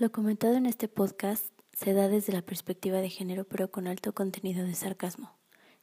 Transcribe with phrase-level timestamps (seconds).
[0.00, 1.44] Lo comentado en este podcast
[1.74, 5.36] se da desde la perspectiva de género pero con alto contenido de sarcasmo.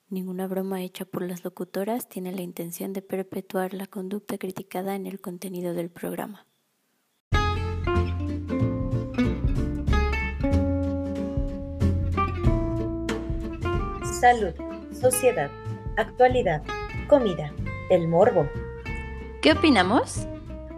[0.09, 5.05] Ninguna broma hecha por las locutoras tiene la intención de perpetuar la conducta criticada en
[5.05, 6.47] el contenido del programa.
[14.19, 14.55] Salud,
[14.99, 15.51] sociedad,
[15.95, 16.63] actualidad,
[17.07, 17.53] comida,
[17.91, 18.49] el morbo.
[19.43, 20.25] ¿Qué opinamos?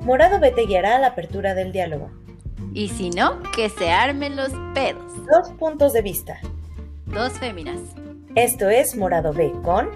[0.02, 2.12] Morado B te guiará a la apertura del diálogo.
[2.74, 5.04] Y si no, que se armen los pedos.
[5.26, 6.40] Dos puntos de vista.
[7.06, 7.80] Dos féminas.
[8.36, 9.90] Esto es Morado B con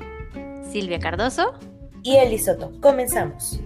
[0.71, 1.54] Silvia Cardoso
[2.02, 2.71] y Eli Soto.
[2.81, 3.59] Comenzamos.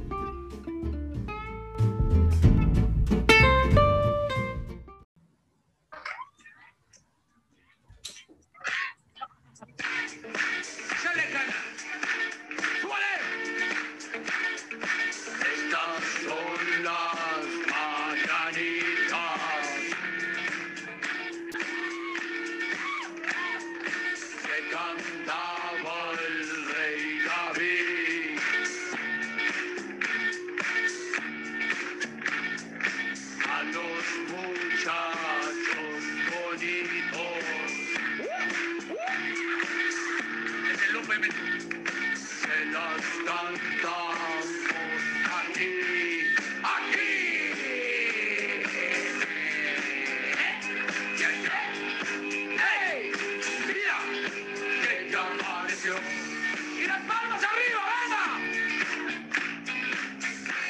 [55.88, 55.96] Apareció!
[56.82, 58.24] ¡Y las palmas arriba, venga!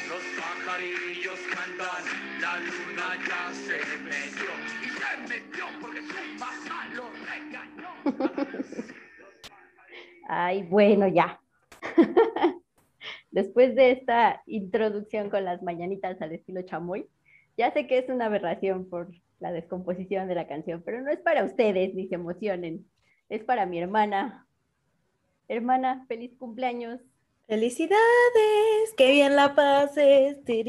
[0.09, 2.03] Los pajarillos cantan,
[2.41, 4.51] la luna ya se metió.
[4.83, 7.91] Y se metió porque su mamá lo regañó.
[10.29, 11.39] Ay, bueno, ya.
[13.31, 17.07] Después de esta introducción con las mañanitas al estilo chamoy,
[17.57, 21.19] ya sé que es una aberración por la descomposición de la canción, pero no es
[21.19, 22.85] para ustedes ni se emocionen.
[23.29, 24.46] Es para mi hermana.
[25.47, 26.99] Hermana, feliz cumpleaños.
[27.47, 28.93] ¡Felicidades!
[28.97, 30.37] ¡Qué bien la pases!
[30.45, 30.67] ¿Qué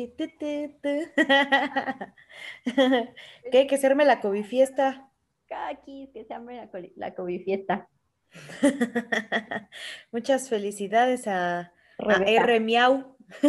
[3.53, 5.11] hay que hacerme la COVID fiesta?
[5.49, 7.89] Caquis, que se hambre la, la COVID fiesta.
[10.13, 12.23] Muchas felicidades a, a.
[12.25, 13.17] R Miau,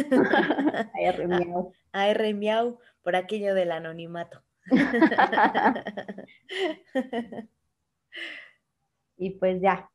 [0.93, 1.73] Ay, R, miau.
[1.91, 4.41] a R Miau por aquello del anonimato.
[9.17, 9.89] Y pues ya.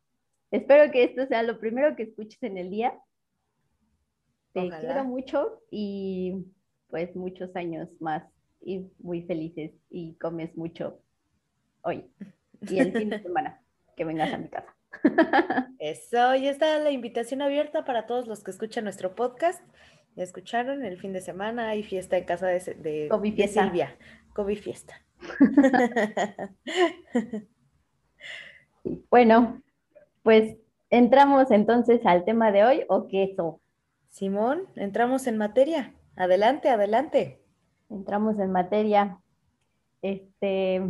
[0.55, 2.95] Espero que esto sea lo primero que escuches en el día.
[4.53, 4.81] Te Ojalá.
[4.81, 6.47] quiero mucho y
[6.89, 8.23] pues muchos años más
[8.61, 11.03] y muy felices y comes mucho
[11.83, 12.09] hoy
[12.61, 13.61] y el fin de semana
[13.97, 14.77] que vengas a mi casa.
[15.81, 19.61] Eso, ya está la invitación abierta para todos los que escuchan nuestro podcast.
[20.15, 23.65] Ya escucharon, el fin de semana hay fiesta en casa de, de, Covid de fiesta.
[23.65, 23.97] Silvia.
[24.35, 25.03] COVID fiesta.
[29.09, 29.63] Bueno,
[30.25, 30.57] pues
[30.89, 33.61] entramos entonces al tema de hoy o queso.
[34.09, 35.95] Simón, entramos en materia.
[36.17, 37.43] Adelante, adelante.
[37.91, 39.21] Entramos en materia.
[40.01, 40.83] Este,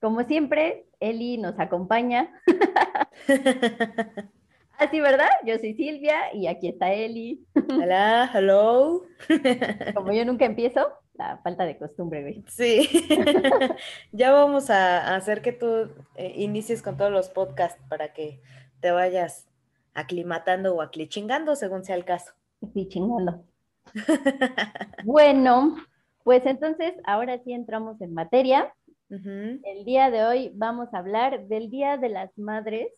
[0.00, 2.32] como siempre, Eli nos acompaña.
[4.78, 5.28] Ah, sí, ¿verdad?
[5.46, 7.46] Yo soy Silvia y aquí está Eli.
[7.54, 9.02] Hola, hello.
[9.94, 12.44] Como yo nunca empiezo, la falta de costumbre, güey.
[12.48, 12.88] Sí,
[14.12, 18.40] ya vamos a hacer que tú eh, inicies con todos los podcasts para que
[18.80, 19.46] te vayas
[19.94, 22.32] aclimatando o aclichingando según sea el caso.
[22.72, 23.44] Sí, chingando.
[25.04, 25.76] Bueno,
[26.22, 28.72] pues entonces ahora sí entramos en materia.
[29.10, 32.88] El día de hoy vamos a hablar del Día de las Madres.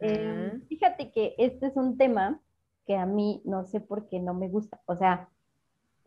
[0.00, 2.40] Eh, fíjate que este es un tema
[2.86, 4.80] que a mí no sé por qué no me gusta.
[4.84, 5.30] O sea,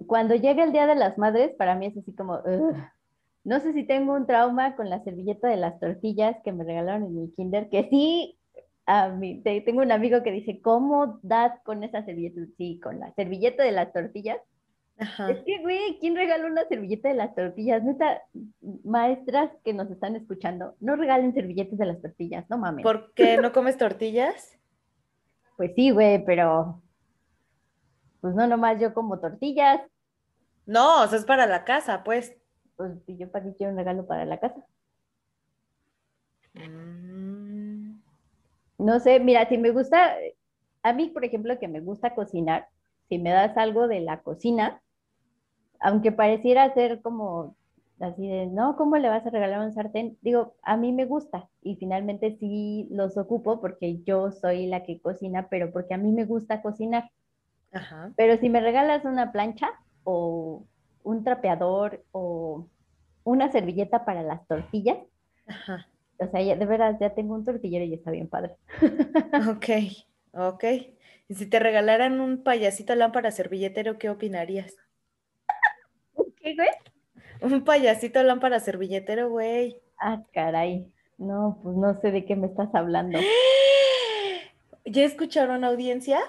[0.05, 2.39] cuando llega el Día de las Madres, para mí es así como,
[3.43, 7.03] no sé si tengo un trauma con la servilleta de las tortillas que me regalaron
[7.05, 8.37] en mi kinder, que sí,
[8.85, 12.41] a mí, te- tengo un amigo que dice, ¿cómo das con esa servilleta?
[12.57, 14.37] Sí, con la servilleta de las tortillas.
[14.99, 15.29] Ajá.
[15.29, 17.83] Es que, güey, ¿quién regala una servilleta de las tortillas?
[17.83, 18.21] Neta,
[18.83, 22.83] maestras que nos están escuchando, no regalen servilletas de las tortillas, no mames.
[22.83, 24.57] ¿Por qué no comes tortillas?
[25.55, 26.81] Pues sí, güey, pero
[28.21, 29.81] pues no nomás yo como tortillas,
[30.67, 32.35] No, o sea, es para la casa, pues.
[32.77, 34.65] pues ¿y yo para qué quiero un regalo para la casa.
[36.55, 38.01] Mm,
[38.79, 40.15] No sé, mira, si me gusta,
[40.83, 42.67] a mí, por ejemplo, que me gusta cocinar,
[43.09, 44.81] si me das algo de la cocina,
[45.79, 47.55] aunque pareciera ser como
[47.99, 50.17] así de, no, ¿cómo le vas a regalar un sartén?
[50.21, 55.01] Digo, a mí me gusta y finalmente sí los ocupo porque yo soy la que
[55.01, 57.09] cocina, pero porque a mí me gusta cocinar.
[57.71, 58.11] Ajá.
[58.15, 59.69] Pero si me regalas una plancha
[60.03, 60.65] o
[61.03, 62.67] un trapeador o
[63.23, 64.97] una servilleta para las tortillas.
[65.47, 65.87] Ajá.
[66.19, 68.55] O sea, ya- de verdad, ya tengo un tortillero y está bien padre.
[69.49, 69.65] Ok,
[70.33, 70.63] ok.
[71.29, 74.73] Y si te regalaran un payasito lámpara servilletero, ¿qué opinarías?
[76.37, 76.69] ¿Qué, güey?
[77.41, 79.81] Un payasito lámpara servilletero, güey.
[79.99, 80.91] Ah, caray.
[81.17, 83.19] No, pues no sé de qué me estás hablando.
[84.85, 86.19] ¿Ya escucharon audiencia?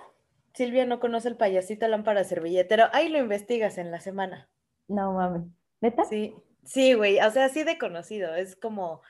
[0.59, 2.87] Silvia no conoce el payasito lámpara servilletero.
[2.93, 4.51] Ahí lo investigas en la semana.
[4.89, 5.43] No mames.
[5.81, 6.03] ¿Neta?
[6.03, 6.35] Sí,
[6.65, 7.21] sí, güey.
[7.21, 8.35] O sea, así de conocido.
[8.35, 9.01] Es como,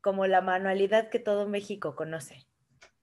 [0.00, 2.46] como la manualidad que todo México conoce.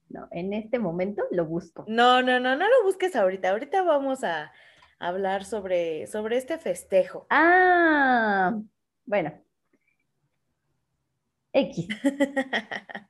[0.08, 1.84] No, en este momento lo busco.
[1.86, 3.50] No, no, no, no lo busques ahorita.
[3.50, 4.50] Ahorita vamos a
[4.98, 7.26] hablar sobre, sobre este festejo.
[7.28, 8.58] Ah,
[9.04, 9.34] bueno.
[11.52, 11.88] X.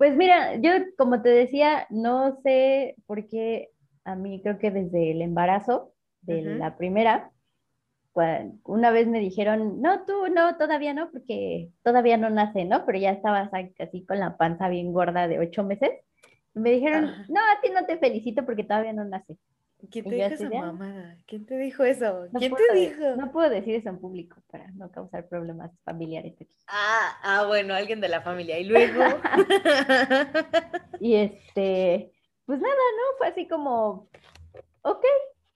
[0.00, 3.68] Pues mira, yo como te decía, no sé por qué
[4.04, 5.92] a mí creo que desde el embarazo
[6.22, 6.58] de Ujú.
[6.58, 7.30] la primera,
[8.64, 12.84] una vez me dijeron, no, tú no, todavía no, porque todavía no nace, ¿no?
[12.84, 15.90] Pero ya estabas así con la panza bien gorda de ocho meses.
[16.54, 17.24] Me dijeron, Ajá.
[17.28, 19.36] no, a ti no te felicito porque todavía no nace.
[19.90, 20.60] ¿Quién te dijo así esa "Ah".
[20.60, 21.16] mamada?
[21.26, 22.26] ¿Quién te dijo eso?
[22.32, 23.16] No ¿Quién puedo te dijo?
[23.16, 26.50] No puedo decir eso en público para no causar problemas familiares aquí.
[26.66, 28.58] Ah, ah, bueno, alguien de la familia.
[28.58, 29.00] Y luego.
[31.00, 32.12] Y este,
[32.50, 33.16] pues nada, ¿no?
[33.16, 34.08] Fue así como,
[34.82, 35.04] ok,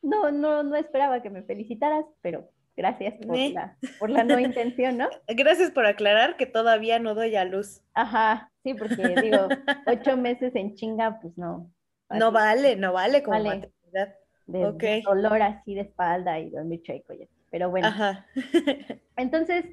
[0.02, 4.96] no, no, no esperaba que me felicitaras, pero gracias por la, por la no intención,
[4.98, 5.08] ¿no?
[5.26, 7.82] Gracias por aclarar que todavía no doy a luz.
[7.94, 9.48] Ajá, sí, porque digo,
[9.88, 11.68] ocho meses en chinga, pues no.
[12.10, 13.48] No vale, no vale como Vale.
[13.56, 14.14] maternidad.
[14.46, 17.14] De, dolor así de espalda y dormir chueco.
[17.50, 18.24] Pero bueno, Ajá.
[19.16, 19.64] entonces,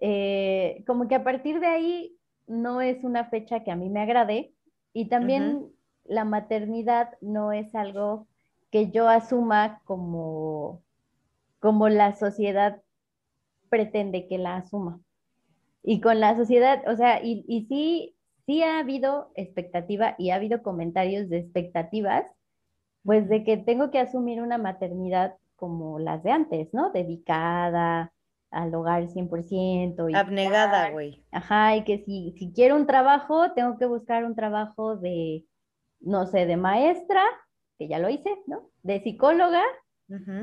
[0.00, 2.16] eh, como que a partir de ahí
[2.48, 4.54] no es una fecha que a mí me agrade
[4.92, 5.70] y también
[6.08, 8.26] la maternidad no es algo
[8.70, 10.82] que yo asuma como,
[11.60, 12.82] como la sociedad
[13.68, 15.00] pretende que la asuma.
[15.82, 18.16] Y con la sociedad, o sea, y, y sí,
[18.46, 22.24] sí ha habido expectativa y ha habido comentarios de expectativas,
[23.04, 26.90] pues de que tengo que asumir una maternidad como las de antes, ¿no?
[26.90, 28.12] Dedicada
[28.50, 30.10] al hogar 100%.
[30.10, 31.24] Y Abnegada, güey.
[31.30, 35.44] Ajá, y que si, si quiero un trabajo, tengo que buscar un trabajo de,
[36.00, 37.22] no sé, de maestra,
[37.78, 38.70] que ya lo hice, ¿no?
[38.82, 39.62] De psicóloga,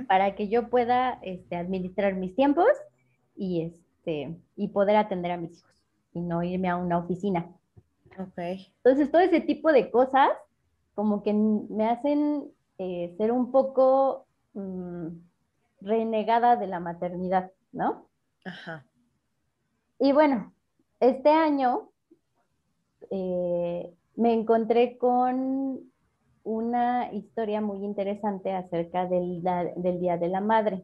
[0.07, 2.68] para que yo pueda este, administrar mis tiempos
[3.36, 7.52] y, este, y poder atender a mis hijos y no irme a una oficina.
[8.19, 8.38] Ok.
[8.38, 10.30] Entonces, todo ese tipo de cosas
[10.94, 12.46] como que me hacen
[12.78, 15.08] eh, ser un poco mm,
[15.81, 18.08] renegada de la maternidad, ¿no?
[18.46, 18.86] Ajá.
[20.00, 20.54] Y bueno,
[21.00, 21.90] este año
[23.10, 25.80] eh, me encontré con
[26.44, 29.42] una historia muy interesante acerca del,
[30.00, 30.84] Día de la Madre.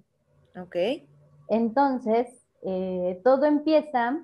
[0.60, 0.75] Ok.
[1.48, 2.28] Entonces,
[2.63, 4.19] eh, todo empieza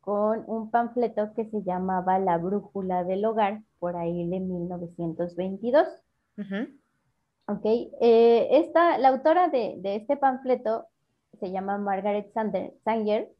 [0.00, 5.86] con un panfleto que se llamaba La Brújula del Hogar, por ahí de 1922.
[6.38, 6.78] Ujú.
[7.46, 10.86] Ok, eh, esta, la autora de, de este panfleto
[11.40, 12.30] se llama Margaret
[12.84, 13.32] Sanger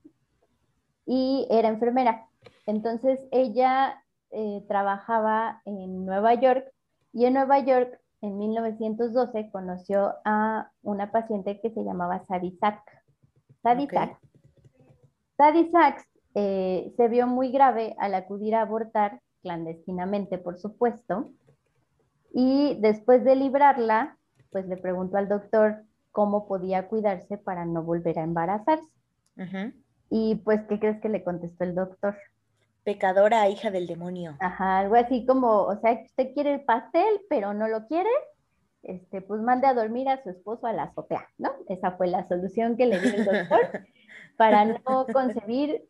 [1.04, 2.26] y era enfermera.
[2.66, 6.64] Entonces ella eh, trabajaba en Nueva York
[7.12, 12.92] y en Nueva York en 1912 conoció a una paciente que se llamaba Sadie Sachs.
[13.62, 13.92] Sadie Ok.
[13.92, 14.20] Sachs.
[15.36, 16.04] Sadie Sachs
[16.34, 21.30] eh, se vio muy grave al acudir a abortar clandestinamente, por supuesto,
[22.32, 24.18] y después de librarla,
[24.50, 28.88] pues le preguntó al doctor cómo podía cuidarse para no volver a embarazarse.
[30.10, 32.16] Y pues, ¿qué crees que le contestó el doctor?
[32.84, 34.36] Pecadora, hija del demonio.
[34.40, 38.10] Ajá, algo así como, o sea, usted quiere el pastel, pero no lo quiere,
[38.82, 41.50] este, pues mande a dormir a su esposo a la azotea, ¿no?
[41.68, 43.86] Esa fue la solución que le dio el doctor
[44.36, 45.88] para no concebir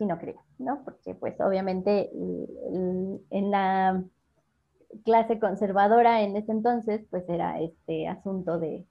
[0.00, 0.82] si no.
[0.84, 4.02] Porque pues obviamente en la
[5.04, 8.86] clase conservadora en ese entonces, pues era este asunto de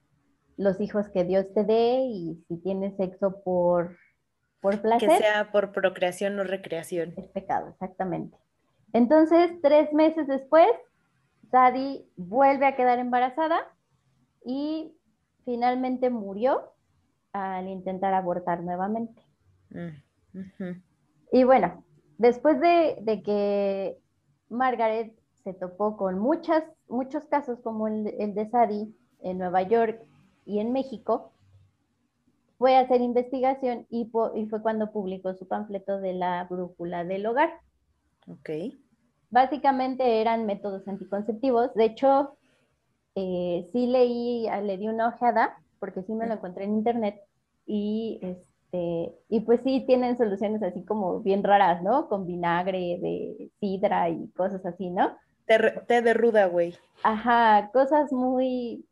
[0.56, 3.96] los hijos que Dios te dé y si tienes sexo por,
[4.60, 7.14] por Que sea por procreación o recreación.
[7.16, 8.36] es pecado, exactamente.
[8.92, 10.68] Entonces, tres meses después,
[11.50, 13.60] Sadie vuelve a quedar embarazada
[14.44, 14.94] y
[15.44, 16.72] finalmente murió
[17.32, 19.22] al intentar abortar nuevamente.
[19.70, 20.80] Mm.
[21.32, 21.84] Y bueno,
[22.18, 23.98] después de, de que
[24.48, 25.14] Margaret
[25.44, 28.88] se topó con muchas, muchos casos como el, el de Sadie
[29.22, 30.02] en Nueva York
[30.44, 31.32] y en México,
[32.60, 37.24] fue a hacer investigación y, y fue cuando publicó su panfleto de la brújula del
[37.24, 37.50] hogar.
[38.28, 38.50] Ok.
[39.30, 41.72] Básicamente eran métodos anticonceptivos.
[41.72, 42.36] De hecho,
[43.14, 47.22] eh, sí leí, le di una ojeada, porque sí me lo encontré en internet,
[47.64, 52.10] y este, y pues sí, tienen soluciones así como bien raras, ¿no?
[52.10, 55.16] Con vinagre de sidra y cosas así, ¿no?
[55.46, 56.74] Té, té de ruda, güey.
[57.04, 58.84] Ajá, cosas muy,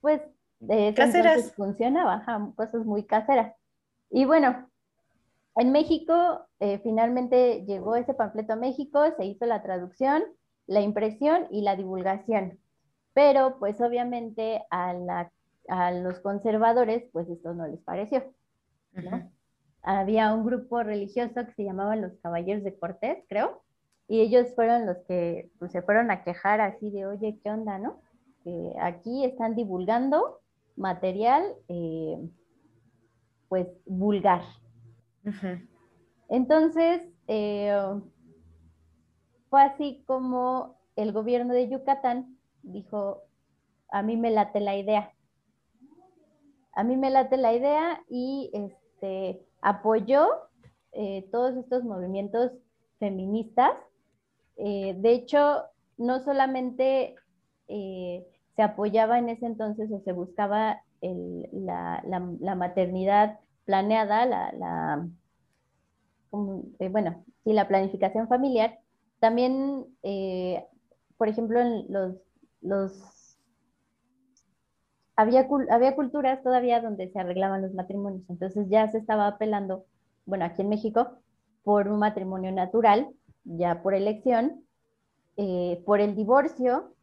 [0.00, 0.20] pues,
[0.60, 1.52] de ese Caseras.
[1.54, 3.54] funcionaba, ajá, cosas muy caseras.
[4.10, 4.68] Y bueno,
[5.56, 10.22] en México, eh, finalmente llegó ese panfleto a México, se hizo la traducción,
[10.66, 12.58] la impresión y la divulgación.
[13.14, 15.32] Pero, pues, obviamente a la-
[15.68, 18.24] a los conservadores, pues esto no les pareció.
[18.92, 19.30] ¿no?
[19.82, 23.62] Había un grupo religioso que se llamaban los Caballeros de Cortés, creo,
[24.08, 27.78] y ellos fueron los que pues, se fueron a quejar así de, oye, ¿qué onda,
[27.78, 28.00] no?
[28.42, 30.39] Que aquí están divulgando
[30.80, 32.18] material, eh,
[33.48, 34.42] pues, vulgar.
[36.28, 37.76] Entonces, eh,
[39.50, 43.22] fue así como el gobierno de Yucatán dijo,
[43.90, 45.12] a mí me late la idea.
[46.72, 50.28] A mí me late la idea y este, apoyó
[50.92, 52.52] eh, todos estos movimientos
[52.98, 53.72] feministas.
[54.56, 55.64] Eh, de hecho,
[55.96, 57.16] no solamente
[57.68, 58.26] eh,
[58.56, 65.08] se apoyaba en ese entonces o se buscaba la, maternidad planeada, la,
[66.78, 68.78] eh, bueno, sí, la planificación familiar,
[69.18, 70.64] también, eh,
[71.16, 71.86] por ejemplo, en
[72.62, 73.38] los,
[75.16, 79.84] había, había culturas todavía donde se arreglaban los matrimonios, entonces ya se estaba apelando,
[80.26, 81.18] bueno, aquí en México,
[81.62, 83.10] por un matrimonio natural,
[83.44, 84.64] ya por elección,
[85.36, 86.94] eh, por el divorcio,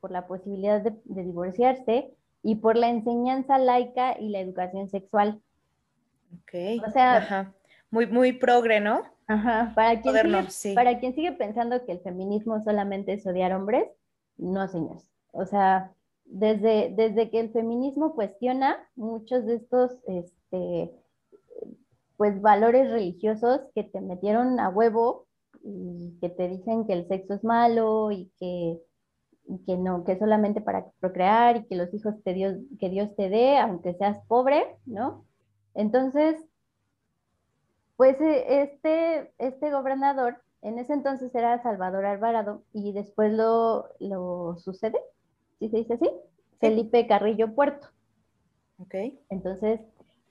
[0.00, 5.40] por la posibilidad de, de divorciarse y por la enseñanza laica y la educación sexual.
[6.42, 6.84] Ok.
[6.86, 7.54] O sea- Ajá.
[7.90, 9.02] Muy, muy progre, ¿no?
[9.26, 10.74] Ajá, para quien, sigue, sí.
[10.74, 13.88] para quien sigue pensando que el feminismo solamente es odiar hombres,
[14.38, 15.08] no, señores.
[15.32, 15.92] O sea,
[16.24, 20.92] desde, desde que el feminismo cuestiona muchos de estos, este,
[22.16, 25.26] pues, valores religiosos que te metieron a huevo
[25.62, 28.80] y que te dicen que el sexo es malo y que,
[29.66, 33.28] que no, que solamente para procrear y que los hijos te Dios, que Dios te
[33.28, 35.24] dé, aunque seas pobre, ¿no?
[35.74, 36.36] Entonces,
[37.96, 44.56] pues eh, este, este gobernador, en ese entonces era Salvador Alvarado y después lo, lo
[44.58, 44.98] sucede,
[45.58, 46.10] ¿sí se dice así?
[46.60, 47.88] Felipe Carrillo Puerto.
[48.78, 48.94] Ok.
[49.30, 49.80] Entonces,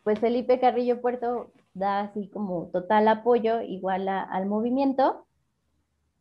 [0.03, 5.25] pues Felipe Carrillo Puerto da así como total apoyo igual a- al movimiento,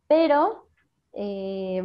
[0.07, 0.67] pero,
[1.13, 1.83] eh,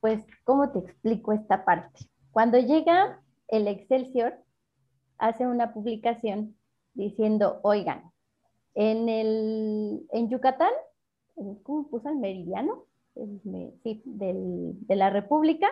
[0.00, 2.06] pues, ¿cómo te explico esta parte?
[2.32, 4.34] Cuando llega el Excelsior,
[5.18, 6.56] hace una publicación
[6.94, 8.10] diciendo, oigan,
[8.74, 10.70] en, el, en Yucatán,
[11.62, 12.84] ¿cómo puso el meridiano?
[13.16, 13.40] El
[13.82, 15.68] sí, del- de la República,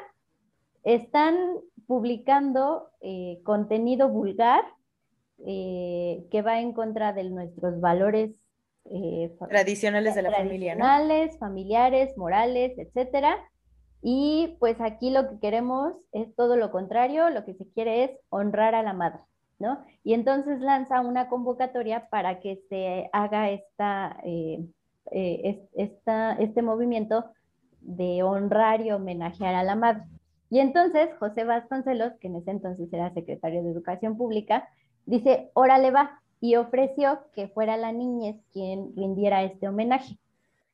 [0.82, 1.36] están
[1.86, 4.62] publicando eh, contenido vulgar
[5.46, 8.40] eh, que va en contra de nuestros valores
[8.86, 10.84] eh, Tradicionales de la familia, ¿no?
[11.38, 13.38] familiares, morales, etcétera.
[14.02, 18.10] Y pues aquí lo que queremos es todo lo contrario, lo que se quiere es
[18.30, 19.20] honrar a la madre,
[19.58, 19.84] ¿no?
[20.04, 24.64] Y entonces lanza una convocatoria para que se haga esta, eh,
[25.10, 27.24] eh, es- esta- este movimiento
[27.80, 30.04] de honrar y homenajear a la madre.
[30.50, 34.68] Y entonces José Vasconcelos, que en ese entonces era secretario de Educación Pública,
[35.06, 40.18] dice, órale va, y ofreció que fuera la niñez quien rindiera este homenaje.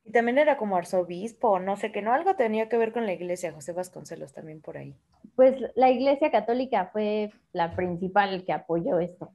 [0.05, 3.13] Y también era como arzobispo, no sé qué, no, algo tenía que ver con la
[3.13, 4.95] iglesia, José Vasconcelos también por ahí.
[5.35, 9.31] Pues la Iglesia Católica fue la principal que apoyó esto.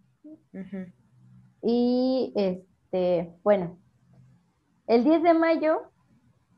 [1.62, 3.78] Y este, bueno,
[4.86, 5.82] el 10 de mayo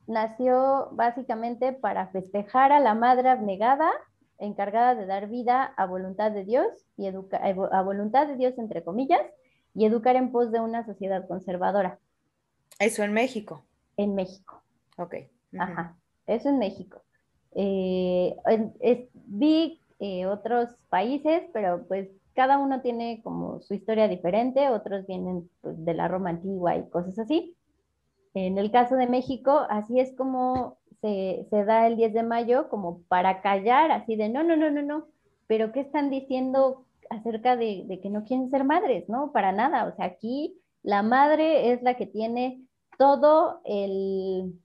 [0.06, 3.90] nació básicamente para festejar a la madre abnegada,
[4.38, 6.66] encargada de dar vida a voluntad de Dios
[6.96, 9.22] y educa a voluntad de Dios entre comillas
[9.74, 11.98] y educar en pos de una sociedad conservadora
[12.78, 13.64] Eso en México.
[13.96, 14.62] En México.
[14.98, 15.14] Ok.
[15.52, 15.62] Ujú.
[15.62, 15.96] Ajá,
[16.26, 17.02] eso en México.
[17.54, 18.34] Eh,
[18.80, 25.06] es- vi eh, otros países, pero pues cada uno tiene como su historia diferente, otros
[25.06, 27.56] vienen pues, de la Roma antigua y cosas así.
[28.34, 32.68] En el caso de México, así es como se, se da el 10 de mayo,
[32.68, 35.06] como para callar, así de no, no, no, no, no,
[35.46, 39.08] pero ¿qué están diciendo acerca de, de que no quieren ser madres?
[39.08, 39.84] No, para nada.
[39.86, 42.62] O sea, aquí la madre es la que tiene
[42.98, 44.58] todo el,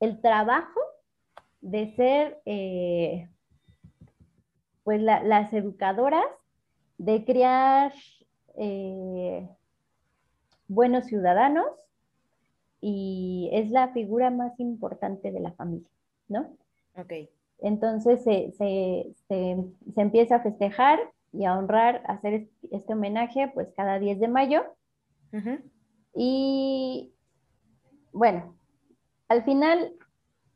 [0.00, 0.80] el trabajo
[1.60, 3.28] de ser eh,
[4.84, 6.24] pues la- las educadoras,
[6.98, 7.92] de criar
[8.58, 9.48] eh,
[10.68, 11.66] buenos ciudadanos
[12.80, 15.88] y es la figura más importante de la familia,
[16.28, 16.56] ¿no?
[16.96, 17.12] Ok.
[17.58, 20.98] Entonces se, se- se- se empieza a festejar
[21.32, 24.64] y a honrar, hacer es- este homenaje pues cada 10 de mayo.
[26.16, 27.12] Y
[28.12, 28.56] bueno,
[29.28, 29.92] al final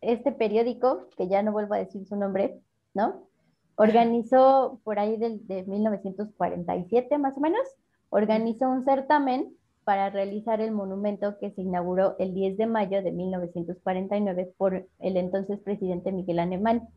[0.00, 2.60] este periódico, que ya no vuelvo a decir su nombre,
[2.94, 3.28] ¿no?
[3.76, 7.60] Organizó por ahí del, de 1947 más o menos,
[8.08, 13.12] organizó un certamen para realizar el monumento que se inauguró el 10 de mayo de
[13.12, 16.88] 1949 por el entonces presidente Miguel Alemán,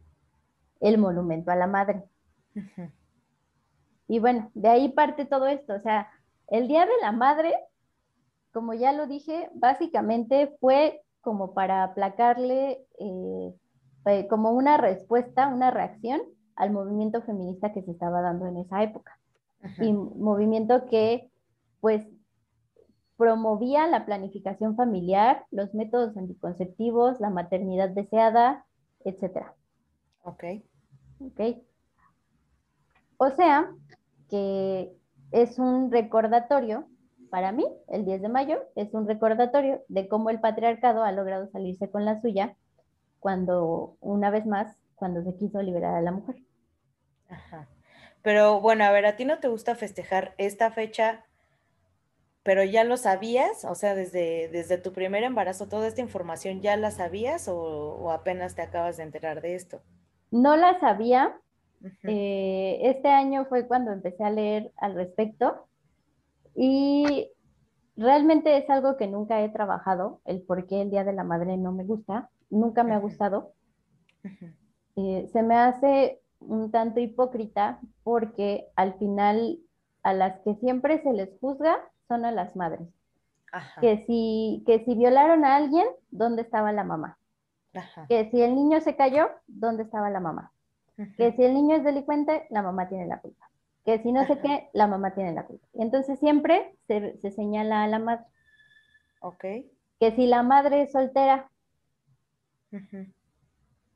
[0.80, 2.04] el monumento a la madre.
[4.08, 5.74] Y bueno, de ahí parte todo esto.
[5.74, 6.10] O sea,
[6.50, 7.54] el Día de la Madre,
[8.54, 13.56] como ya lo dije, básicamente fue como para aplacarle, eh,
[14.06, 16.22] eh, como una respuesta, una reacción
[16.56, 19.20] al movimiento feminista que se estaba dando en esa época.
[19.80, 21.32] Y movimiento que,
[21.80, 22.06] pues,
[23.16, 28.66] promovía la planificación familiar, los métodos anticonceptivos, la maternidad deseada,
[29.06, 29.56] etcétera.
[30.24, 30.44] Ok.
[31.20, 31.42] ¿ok?
[33.18, 33.72] O sea,
[34.30, 34.94] que
[35.32, 36.88] es un recordatorio,
[37.34, 41.50] para mí, el 10 de mayo, es un recordatorio de cómo el patriarcado ha logrado
[41.50, 42.56] salirse con la suya
[43.20, 46.36] cuando, una vez más, cuando se quiso liberar a la mujer.
[47.28, 47.68] Ajá.
[48.22, 51.26] Pero bueno, a ver, ¿a ti no te gusta festejar esta fecha,
[52.44, 53.66] pero ya lo sabías?
[53.66, 58.12] O sea, desde, desde tu primer embarazo, ¿toda esta información ya la sabías o, o
[58.12, 59.82] apenas te acabas de enterar de esto?
[60.30, 61.36] No la sabía,
[62.04, 65.68] eh, este año fue cuando empecé a leer al respecto
[66.56, 67.30] y
[67.96, 71.58] realmente es algo que nunca he trabajado, el por qué el Día de la Madre
[71.58, 73.54] no me gusta, nunca me ha gustado.
[74.96, 79.60] Eh, se me hace un tanto hipócrita porque al final
[80.04, 82.88] a las que siempre se les juzga son a las madres.
[83.52, 83.82] Ajá.
[83.82, 87.18] Que si, que si violaron a alguien, ¿dónde estaba la mamá?
[87.74, 88.06] Ajá.
[88.08, 90.52] Que si el niño se cayó, ¿dónde estaba la mamá?
[91.18, 93.50] Que si el niño es delincuente, la mamá tiene la culpa.
[93.86, 95.68] Que si no sé qué, la mamá tiene la culpa.
[95.74, 98.26] Y entonces siempre se, se señala a la madre.
[99.22, 99.44] Ok.
[100.00, 101.50] Que si la madre es soltera,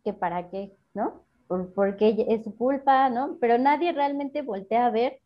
[0.03, 1.25] que para qué, ¿no?
[1.47, 3.37] Por- porque es su culpa, ¿no?
[3.39, 5.19] Pero nadie realmente voltea a ver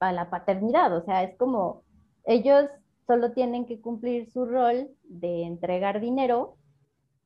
[0.00, 1.84] a la paternidad, o sea, es como
[2.24, 2.68] ellos
[3.06, 6.56] solo tienen que cumplir su rol de entregar dinero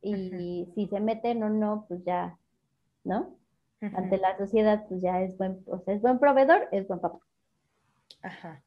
[0.03, 2.39] y si se meten o no, pues ya,
[3.05, 3.39] ¿no?
[3.83, 7.19] Ante la sociedad, pues ya es buen, o sea, es buen proveedor, es buen papá.
[8.23, 8.63] Ajá.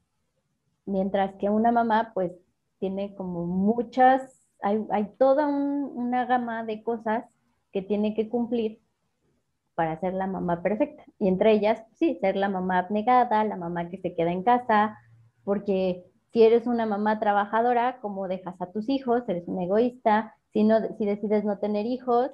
[0.85, 2.31] Mientras que una mamá, pues,
[2.79, 7.25] tiene como muchas, hay, hay toda un- una gama de cosas
[7.71, 8.81] que tiene que cumplir
[9.75, 11.03] para ser la mamá perfecta.
[11.19, 14.97] Y entre ellas, sí, ser la mamá abnegada, la mamá que se queda en casa,
[15.43, 19.23] porque si eres una mamá trabajadora, ¿cómo dejas a tus hijos?
[19.27, 20.35] Eres un egoísta.
[20.53, 22.31] Si, no, si decides no tener hijos,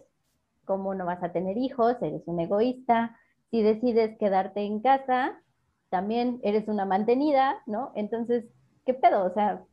[0.66, 1.96] ¿cómo no vas a tener hijos?
[2.02, 3.18] Eres un egoísta.
[3.50, 5.42] Si decides quedarte en casa,
[5.90, 7.92] también eres una mantenida, ¿no?
[7.96, 8.46] Entonces,
[8.86, 9.26] ¿qué pedo?
[9.26, 9.64] O sea,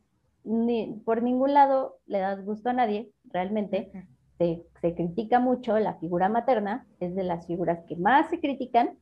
[0.43, 3.91] ni, por ningún lado le das gusto a nadie, realmente.
[4.37, 8.97] Se, se critica mucho la figura materna, es de las figuras que más se critican,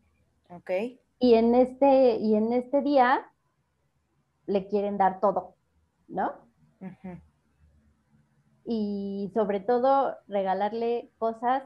[0.50, 0.72] Ok.
[1.20, 3.26] y en este, y en este día
[4.48, 5.56] le quieren dar todo,
[6.08, 6.32] ¿no?
[8.66, 11.64] Y sobre todo regalarle cosas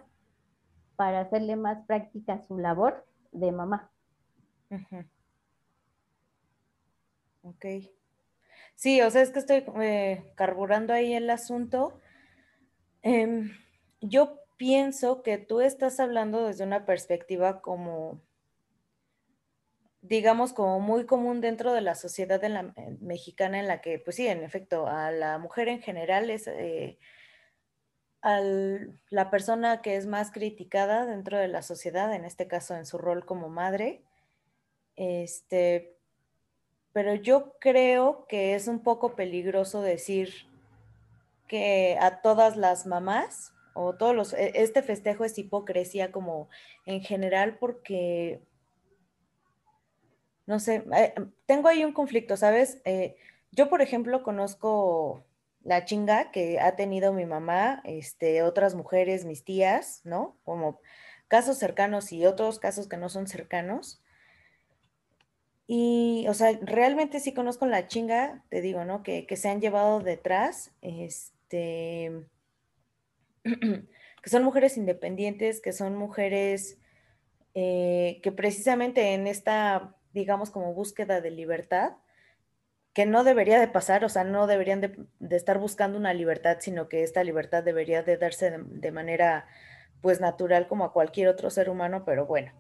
[1.02, 3.90] para hacerle más práctica su labor de mamá.
[7.42, 7.66] Ok.
[8.76, 12.00] Sí, o sea, es que estoy eh, carburando ahí el asunto.
[13.02, 13.50] Em,
[14.00, 18.22] yo pienso que tú estás hablando desde una perspectiva como,
[20.02, 22.40] digamos, como muy común dentro de la sociedad
[23.00, 27.00] mexicana en la que, pues sí, en efecto, a la mujer en general es eh,
[28.22, 32.86] al- la persona que es más criticada dentro de la sociedad, en este caso en
[32.86, 34.04] su rol como madre.
[34.96, 35.96] Este,
[36.94, 40.34] pero yo creo que es un poco peligroso decir
[41.48, 46.50] que a todas las mamás o todos los, e- este festejo es hipocresía como
[46.86, 48.42] en general porque,
[50.46, 51.14] no sé, eh,
[51.46, 52.82] tengo ahí un conflicto, ¿sabes?
[52.86, 53.16] Eh,
[53.52, 55.24] yo, por ejemplo, conozco
[55.64, 60.38] la chinga que ha tenido mi mamá, este, otras mujeres, mis tías, ¿no?
[60.44, 60.80] Como
[61.28, 64.02] casos cercanos y otros casos que no son cercanos.
[65.68, 69.04] Y, o sea, realmente sí conozco la chinga, te digo, ¿no?
[69.04, 72.26] Que, que se han llevado detrás, este,
[73.44, 76.78] que son mujeres independientes, que son mujeres
[77.54, 81.94] eh, que precisamente en esta, digamos, como búsqueda de libertad,
[82.94, 86.90] que no debería de pasar, o sea, no deberían de, estar buscando una libertad, sino
[86.90, 89.48] que esta libertad debería de darse de, de manera,
[90.02, 92.52] pues, natural como a cualquier otro ser humano, pero bueno.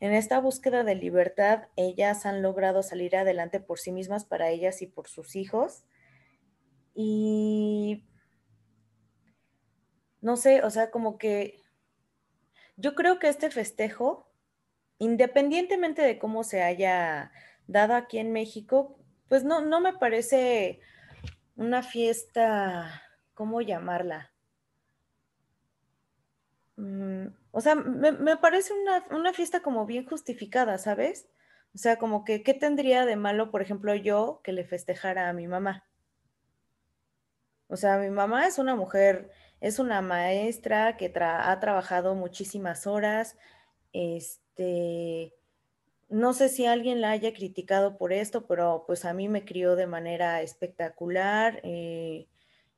[0.00, 4.82] en esta búsqueda de libertad, ellas han logrado salir adelante por sí mismas, para ellas
[4.82, 5.84] y por sus hijos.
[6.94, 8.08] Y
[10.20, 11.62] no sé, o sea, como que
[12.76, 14.28] yo creo que este festejo,
[14.98, 17.32] independientemente de cómo se haya
[17.66, 20.80] dado aquí en México, pues no, no me parece
[21.56, 23.02] una fiesta,
[23.34, 24.32] ¿cómo llamarla?
[26.76, 31.28] Mm, o sea, me, parece una, una, fiesta como bien justificada, ¿sabes?
[31.74, 35.32] O sea, como que, ¿qué tendría de malo, por ejemplo, yo que le festejara a
[35.32, 35.84] mi mamá?
[37.66, 43.36] O sea, mi mamá es una mujer, es una maestra que ha trabajado muchísimas horas,
[43.92, 45.34] este,
[46.08, 49.76] no sé si alguien la haya criticado por esto, pero pues a mí me crió
[49.76, 52.26] de manera espectacular eh,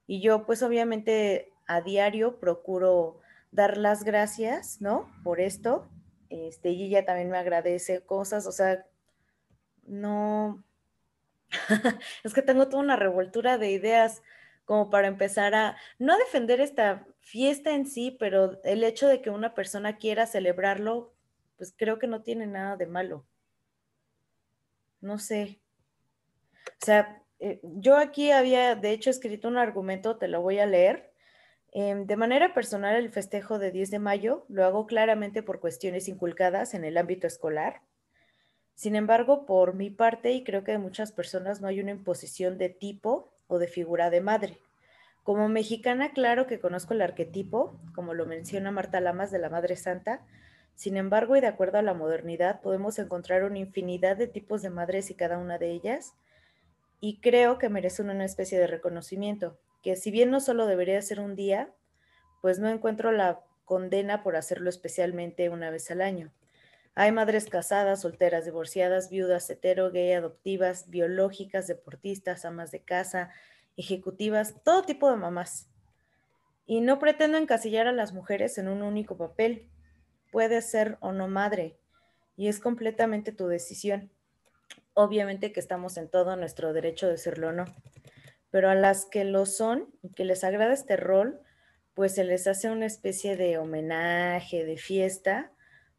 [0.07, 3.21] y yo pues obviamente a diario procuro
[3.53, 5.09] dar las gracias, ¿no?
[5.23, 5.89] Por esto.
[6.29, 8.87] Este, y ella también me agradece cosas, o sea,
[9.85, 10.63] no,
[12.25, 14.23] es que tengo toda una revoltura de ideas
[14.65, 19.21] como para empezar a, no a defender esta fiesta en sí, pero el hecho de
[19.21, 21.13] que una persona quiera celebrarlo,
[21.61, 23.27] pues creo que no tiene nada de malo.
[25.03, 25.61] No sé.
[26.81, 30.65] O sea, eh, yo aquí había, de hecho, escrito un argumento, te lo voy a
[30.65, 31.13] leer.
[31.73, 36.09] Em, de manera personal, el festejo de 10 de mayo lo hago claramente por cuestiones
[36.09, 37.83] inculcadas en el ámbito escolar.
[38.75, 42.57] Sin embargo, por mi parte, y creo que de muchas personas, no hay una imposición
[42.57, 44.57] de tipo o de figura de madre.
[45.25, 49.77] Como mexicana, claro que conozco el arquetipo, como lo menciona Marta Lamas de la Madre
[49.77, 50.27] Santa,
[50.75, 54.71] sin embargo, y de acuerdo a la modernidad, podemos encontrar una infinidad de tipos de
[54.71, 56.15] madres y cada una de ellas,
[57.01, 61.21] y creo que merecen una especie de reconocimiento, que si bien no solo debería ser
[61.21, 61.73] un día,
[62.43, 66.33] pues no encuentro la condena por hacerlo especialmente una vez al año.
[66.95, 73.31] Hay madres casadas, solteras, divorciadas, viudas, hetero, gay, adoptivas, biológicas, deportistas, amas de casa,
[73.77, 75.69] ejecutivas, todo tipo de mamás.
[76.67, 79.71] Y no pretendo encasillar a las mujeres en un único papel
[80.31, 81.79] puedes ser o no madre
[82.37, 84.11] y es completamente tu decisión.
[84.95, 87.65] Obviamente que estamos en todo nuestro derecho de serlo o no,
[88.51, 91.41] pero a las que lo son y que les agrada este rol,
[91.95, 95.53] pues se les hace una especie de homenaje, de fiesta,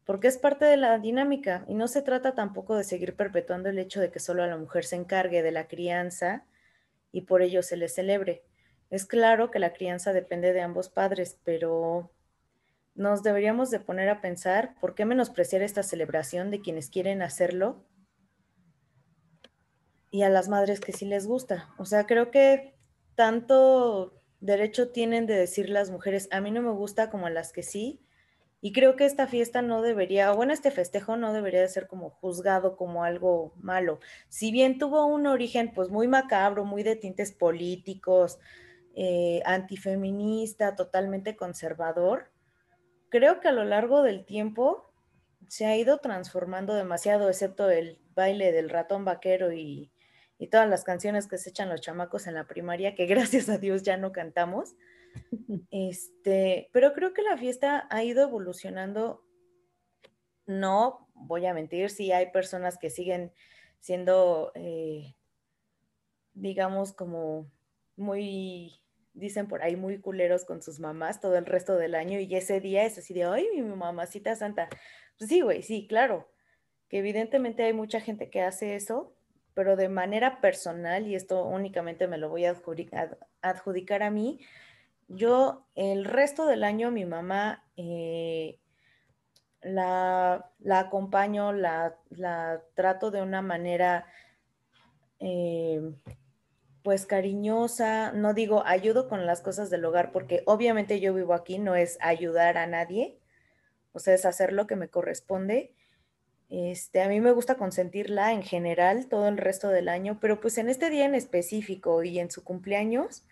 [0.04, 3.78] porque es parte de la dinámica y no se trata tampoco de seguir perpetuando el
[3.78, 6.44] hecho de que solo a la mujer se encargue de la crianza
[7.12, 8.42] y por ello se le celebre.
[8.90, 12.10] Es claro que la crianza depende de ambos padres, pero
[12.94, 17.86] nos deberíamos de poner a pensar por qué menospreciar esta celebración de quienes quieren hacerlo
[20.10, 21.74] y a las madres que sí les gusta.
[21.78, 22.74] O sea, creo que
[23.14, 27.52] tanto derecho tienen de decir las mujeres, a mí no me gusta como a las
[27.52, 28.04] que sí.
[28.60, 32.10] Y creo que esta fiesta no debería, bueno, este festejo no debería de ser como
[32.10, 33.98] juzgado como algo malo.
[34.28, 38.38] Si bien tuvo un origen pues muy macabro, muy de tintes políticos,
[38.94, 42.31] eh, antifeminista, totalmente conservador,
[43.12, 44.90] creo que a lo largo del tiempo
[45.46, 49.92] se ha ido transformando demasiado, excepto el baile del ratón vaquero y,
[50.50, 53.84] todas las canciones que se echan los chamacos en la primaria, que gracias a Dios
[53.84, 54.74] ya no cantamos.
[55.70, 59.22] Este, pero creo que la fiesta ha ido evolucionando.
[60.46, 63.30] No voy a mentir, si hay personas que siguen
[63.78, 65.14] siendo, eh,
[66.32, 67.52] digamos, como
[67.94, 68.81] muy
[69.14, 72.60] dicen por ahí, muy culeros con sus mamás todo el resto del año y ese
[72.60, 74.68] día es así de, ay, mi mamacita santa.
[75.18, 76.28] Pues sí, güey, sí, claro,
[76.88, 79.14] que evidentemente hay mucha gente que hace eso,
[79.54, 82.56] pero de manera personal, y esto únicamente me lo voy a
[83.42, 84.40] adjudicar, a mí,
[85.08, 88.58] yo el resto del año mi mamá eh,
[89.60, 91.98] la, acompaño, la,
[92.74, 94.06] trato de una manera...
[95.20, 95.80] Eh,
[96.82, 101.58] pues cariñosa, no digo ayudo con las cosas del hogar, porque obviamente yo vivo aquí,
[101.58, 103.18] no es ayudar a nadie,
[103.92, 105.74] o sea, es hacer lo que me corresponde.
[106.48, 110.58] Este, a mí me gusta consentirla en general todo el resto del año, pero pues
[110.58, 113.24] en este día en específico y en su cumpleaños,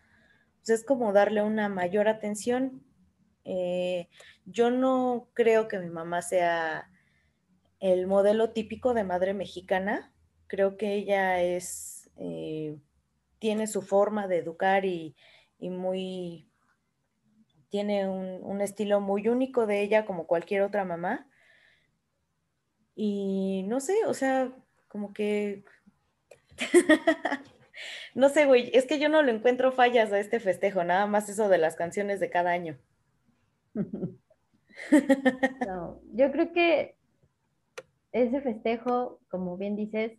[0.59, 2.83] pues es como darle una mayor atención.
[3.45, 4.09] Eh,
[4.47, 6.91] yo no creo que mi mamá sea
[7.81, 10.13] el modelo típico de madre mexicana,
[10.47, 12.11] creo que ella es...
[12.17, 12.79] Eh,
[13.41, 15.17] tiene su forma de educar y,
[15.59, 16.49] muy,
[17.71, 21.27] tiene un, estilo muy único de ella como cualquier otra mamá.
[22.95, 24.53] Y no sé, o sea,
[24.89, 25.65] como que...
[28.15, 31.29] no sé, güey, es que yo no le encuentro fallas a este festejo, nada más
[31.29, 32.79] eso de las canciones de cada año.
[35.67, 36.97] no, yo creo que
[38.13, 40.19] ese festejo, como bien dices,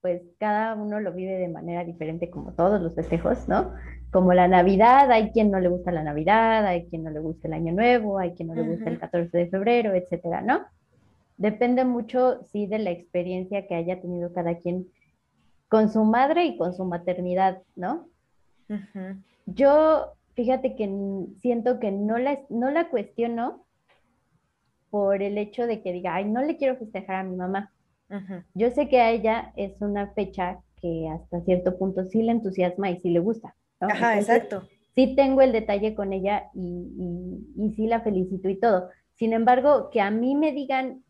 [0.00, 3.74] pues cada uno lo vive de manera diferente como todos los festejos, ¿no?
[4.10, 7.48] Como la Navidad, hay quien no le gusta la Navidad, hay quien no le gusta
[7.48, 10.62] el Año Nuevo, hay quien no le gusta el 14 de febrero, etcétera, ¿no?
[11.36, 14.86] Depende mucho, sí, de la experiencia que haya tenido cada quien
[15.68, 18.08] con su madre y con su maternidad, ¿no?
[19.46, 20.90] Yo, fíjate que
[21.38, 23.64] siento que no la, no la cuestiono
[24.90, 27.72] por el hecho de que diga, ay, no le quiero festejar a mi mamá.
[28.54, 32.90] Yo sé que a ella es una fecha que hasta cierto punto sí le entusiasma
[32.90, 33.54] y sí le gusta.
[33.80, 34.62] Ajá, exacto.
[34.94, 38.88] Sí tengo el detalle con ella y, y, sí la felicito y todo.
[39.14, 41.04] Sin embargo, que a mí me digan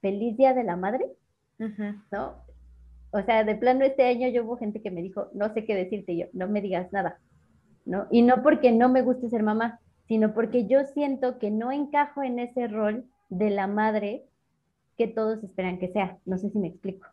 [0.00, 1.06] feliz día de la madre,
[2.10, 2.42] ¿no?
[3.12, 5.74] O sea, de plano este año yo hubo gente que me dijo, no sé qué
[5.74, 7.18] decirte yo, no me digas nada,
[7.84, 8.06] ¿no?
[8.10, 12.22] Y no porque no me guste ser mamá, sino porque yo siento que no encajo
[12.22, 14.24] en ese rol de la madre
[15.00, 16.18] que todos esperan que sea.
[16.26, 17.08] No sé si me explico.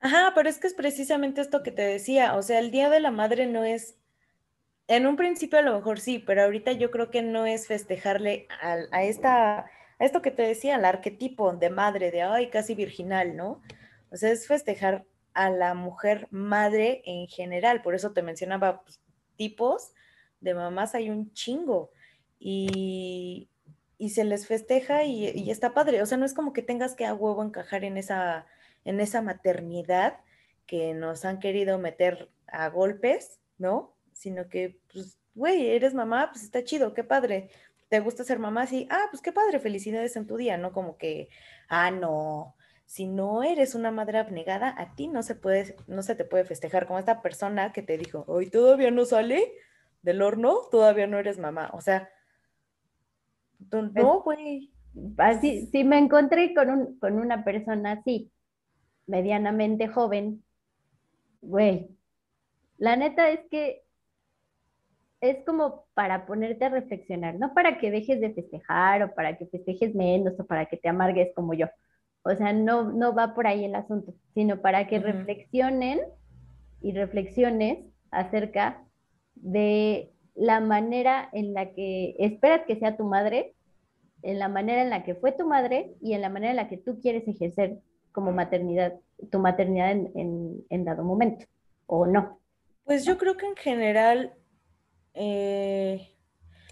[0.00, 2.98] Ajá, pero es que es precisamente esto que te decía, o sea, el Día de
[2.98, 3.96] la Madre no es,
[4.88, 8.48] en un principio a lo mejor sí, pero ahorita yo creo que no es festejarle
[8.60, 9.68] a, esta, a
[10.00, 13.62] esto que te decía, al arquetipo de madre, de ay, casi virginal, ¿no?
[14.10, 19.00] O sea, es festejar a la mujer madre en general, por eso te mencionaba pues,
[19.36, 19.92] tipos
[20.40, 21.92] de mamás, hay un chingo.
[22.40, 23.48] Y,
[23.98, 26.00] y se les festeja y, está padre.
[26.02, 28.46] O sea, no es como que tengas que a huevo encajar en esa,
[28.84, 30.20] en esa maternidad
[30.66, 33.94] que nos han querido meter a golpes, ¿no?
[34.12, 37.50] Sino que, pues, güey, eres mamá, pues está chido, qué padre.
[37.88, 38.66] ¿Te gusta ser mamá?
[38.66, 40.72] Sí, ah, pues qué padre, felicidades en tu día, ¿no?
[40.72, 41.28] Como que,
[41.68, 42.54] ah, no,
[42.86, 46.44] si no eres una madre abnegada, a ti no se puede, no se te puede
[46.44, 49.54] festejar como esta persona que te dijo, hoy todavía no sale
[50.02, 51.70] del horno, todavía no eres mamá.
[51.72, 52.10] O sea,
[53.94, 54.72] no, güey.
[55.16, 58.32] Así, si me encontré con, un, con una persona así,
[59.06, 60.42] medianamente joven,
[61.40, 61.90] güey,
[62.78, 63.82] la neta es que
[65.20, 69.46] es como para ponerte a reflexionar, no para que dejes de festejar o para que
[69.46, 71.66] festejes menos o para que te amargues como yo.
[72.22, 76.00] O sea, no, no va por ahí el asunto, sino para que reflexionen
[76.80, 78.84] y reflexiones acerca
[79.34, 83.54] de la manera en la que esperas que sea tu madre,
[84.22, 86.68] en la manera en la que fue tu madre y en la manera en la
[86.68, 87.78] que tú quieres ejercer
[88.12, 88.94] como maternidad,
[89.30, 91.46] tu maternidad en, dado momento,
[91.86, 92.40] o no.
[92.84, 94.34] Pues yo creo que en general,
[95.14, 96.08] eh,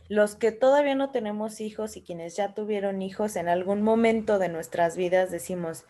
[0.09, 4.49] los que todavía no tenemos hijos y quienes ya tuvieron hijos en algún momento de
[4.49, 5.85] nuestras vidas decimos,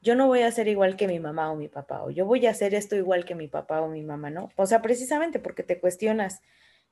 [0.00, 2.46] yo no voy a ser igual que mi mamá o mi papá, o yo voy
[2.46, 4.50] a hacer esto igual que mi papá o mi mamá, ¿no?
[4.56, 6.42] O sea, precisamente porque te cuestionas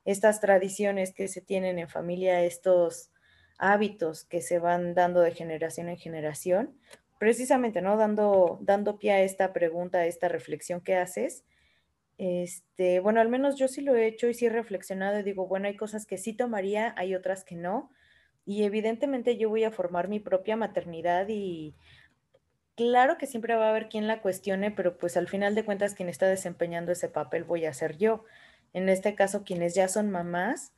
[0.05, 3.11] estas tradiciones que se tienen en familia, estos
[3.59, 6.79] hábitos que se van dando de generación en generación,
[7.19, 7.97] precisamente, ¿no?
[7.97, 11.45] Dando, dando pie a esta pregunta, a esta reflexión que haces.
[12.19, 15.47] Este, bueno, al menos yo sí lo he hecho y sí he reflexionado y digo,
[15.47, 17.91] bueno, hay cosas que sí tomaría, hay otras que no.
[18.45, 21.75] Y evidentemente yo voy a formar mi propia maternidad y
[22.77, 25.95] claro que siempre va a haber quien la cuestione, pero pues al final de cuentas
[25.95, 28.25] quien está desempeñando ese papel voy a ser yo
[28.75, 30.73] en este caso quienes ya son mamás,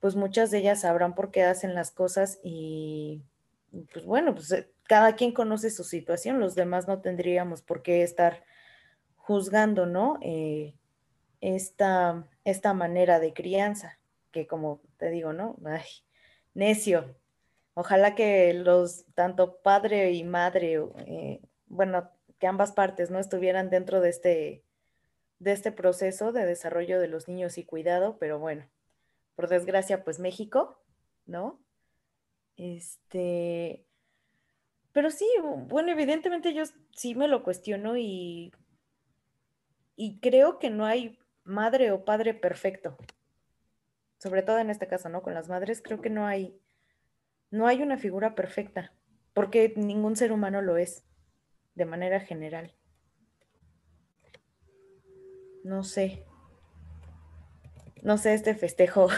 [0.00, 3.22] pues muchas de ellas sabrán por qué hacen las cosas y
[3.92, 8.02] pues bueno, pues eh, cada quien conoce su situación, los demás no tendríamos por qué
[8.02, 8.44] estar
[9.16, 10.18] juzgando, ¿no?
[10.22, 10.74] Eh,
[11.40, 13.98] esta, esta manera de crianza,
[14.32, 15.56] que como te digo, ¿no?
[15.64, 15.84] Ay,
[16.54, 17.14] necio.
[17.74, 23.18] Ojalá que los, tanto padre y madre, eh, bueno, que ambas partes, ¿no?
[23.18, 24.64] Estuvieran dentro de este,
[25.38, 28.68] de este proceso de desarrollo de los niños y cuidado, pero bueno,
[29.34, 30.82] por desgracia, pues México,
[31.26, 31.60] ¿no?
[32.56, 33.86] Este,
[34.92, 35.26] pero sí,
[35.68, 36.64] bueno, evidentemente yo
[36.96, 38.52] sí me lo cuestiono y,
[39.94, 42.96] y creo que no hay madre o padre perfecto.
[44.18, 45.22] Sobre todo en este caso, ¿no?
[45.22, 46.60] Con las madres creo que no hay,
[47.50, 48.92] no hay una figura perfecta,
[49.34, 51.04] porque ningún ser humano lo es,
[51.74, 52.74] de manera general.
[55.68, 56.24] No sé.
[58.02, 59.08] No sé este festejo.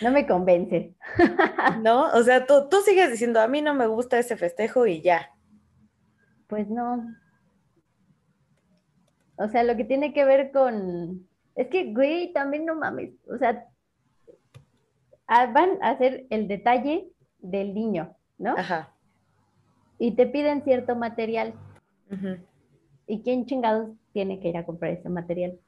[0.00, 0.94] No, me convence.
[1.82, 2.10] ¿No?
[2.12, 5.32] O sea, tú, tú sigues diciendo, a mí no me gusta ese festejo y ya.
[6.48, 7.04] Pues no.
[9.36, 11.28] O sea, lo que tiene que ver con...
[11.54, 13.12] Es que, güey, también no mames.
[13.28, 13.66] O sea,
[15.28, 18.54] van a hacer el detalle del niño, ¿no?
[18.56, 18.92] Ajá.
[19.98, 21.54] Y te piden cierto material.
[22.10, 22.38] Ajá.
[23.08, 25.58] ¿Y quién chingados tiene que ir a comprar ese material?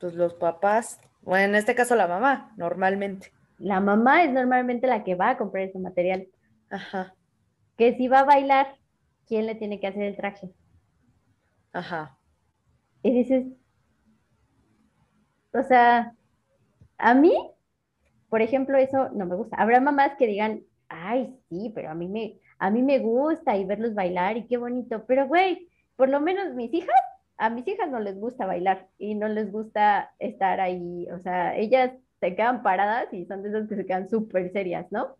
[0.00, 3.32] Pues los papás, bueno, en este caso la mamá, normalmente.
[3.58, 6.28] La mamá es normalmente la que va a comprar ese material.
[6.70, 7.14] Ajá.
[7.76, 8.76] que si va a bailar,
[9.26, 10.50] ¿quién le tiene que hacer el traje?
[11.72, 12.18] Ajá.
[13.02, 13.46] Y dices,
[15.52, 16.14] o sea,
[16.98, 17.34] a mí,
[18.28, 19.56] por ejemplo, eso no me gusta.
[19.56, 23.64] Habrá mamás que digan, ay, sí, pero a mí me, a mí me gusta y
[23.64, 26.94] verlos bailar y qué bonito, pero güey, por lo menos mis hijas,
[27.38, 31.56] a mis hijas no les gusta bailar y no les gusta estar ahí, o sea,
[31.56, 35.16] ellas se quedan paradas y son de esas que se quedan súper serias, ¿no?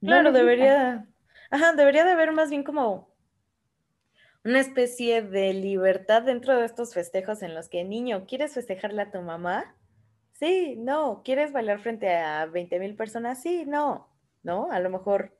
[0.00, 0.38] No Claro, gusta.
[0.38, 1.08] debería,
[1.50, 3.12] ajá, debería de haber más bien como
[4.44, 9.10] una especie de libertad dentro de estos festejos en los que, niño, ¿quieres festejarle a
[9.10, 9.74] tu mamá?
[10.32, 11.22] Sí, no.
[11.24, 13.40] ¿Quieres bailar frente a 20 mil personas?
[13.42, 14.08] Sí, no.
[14.42, 14.70] ¿No?
[14.70, 15.36] A lo mejor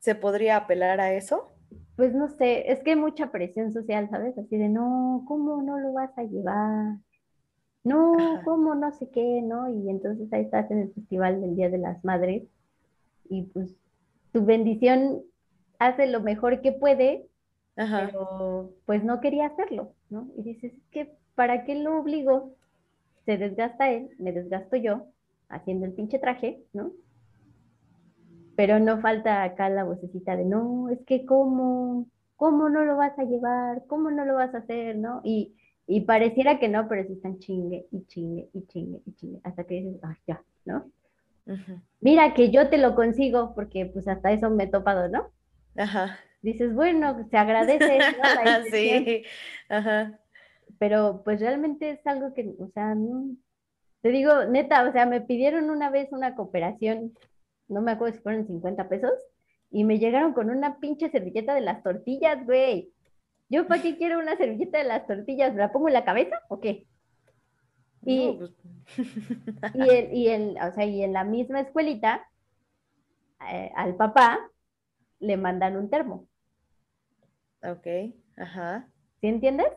[0.00, 1.55] se podría apelar a eso.
[1.96, 4.36] Pues no sé, es que hay mucha presión social, ¿sabes?
[4.38, 6.96] Así de, no, ¿cómo no lo vas a llevar?
[7.84, 8.42] No, Ajá.
[8.44, 9.68] ¿cómo no sé qué, no?
[9.70, 12.44] Y entonces ahí estás en el festival del Día de las Madres
[13.30, 13.76] y pues
[14.32, 15.22] tu bendición
[15.78, 17.28] hace lo mejor que puede,
[17.76, 18.10] Ajá.
[18.10, 20.28] pero pues no quería hacerlo, ¿no?
[20.36, 22.56] Y dices, es que ¿para qué lo obligo?
[23.26, 25.06] Se desgasta él, me desgasto yo
[25.48, 26.92] haciendo el pinche traje, ¿no?
[28.56, 33.18] Pero no falta acá la vocecita de, no, es que cómo, cómo no lo vas
[33.18, 35.20] a llevar, cómo no lo vas a hacer, ¿no?
[35.24, 35.54] Y,
[35.86, 39.64] y pareciera que no, pero sí están chingue y chingue y chingue y chingue, hasta
[39.64, 40.90] que dices, ay, ya, ¿no?
[42.00, 45.28] Mira que yo te lo consigo, porque pues hasta eso me he topado, ¿no?
[45.76, 46.18] Ajá.
[46.42, 48.04] Dices, bueno, se agradece, ¿no?
[48.66, 49.22] Intención, Sí.
[49.68, 50.18] Ajá.
[50.78, 53.36] pero pues realmente es algo que, o sea, no,
[54.02, 57.12] te digo, neta, o sea, me pidieron una vez una cooperación,
[57.68, 59.12] no me acuerdo si fueron 50 pesos,
[59.70, 62.92] y me llegaron con una pinche servilleta de las tortillas, güey.
[63.48, 65.52] ¿Yo para qué quiero una servilleta de las tortillas?
[65.54, 66.86] ¿Me la pongo en la cabeza o qué?
[68.04, 68.52] Y- No, pues,
[69.74, 72.26] Y, el, y, el, o sea, y en la misma escuelita,
[73.50, 74.38] eh, al papá
[75.18, 76.28] le mandan un termo,
[77.62, 77.86] ok.
[78.36, 78.88] Ajá.
[79.20, 79.68] ¿sí entiendes?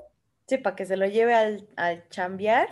[0.48, 2.68] Sí, para que se lo lleve al, al chambear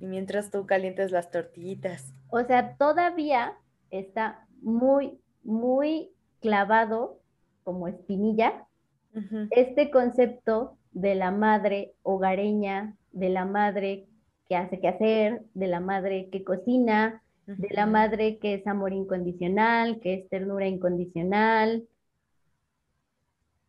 [0.00, 2.12] y mientras tú calientes las tortillitas.
[2.28, 3.56] O sea, todavía
[3.90, 7.20] está muy, muy clavado
[7.64, 8.66] como espinilla
[9.50, 14.06] este concepto de la madre hogareña, de la madre
[14.48, 18.92] que hace que hacer, de la madre que cocina, de la madre que es amor
[18.92, 21.88] incondicional, que es ternura incondicional,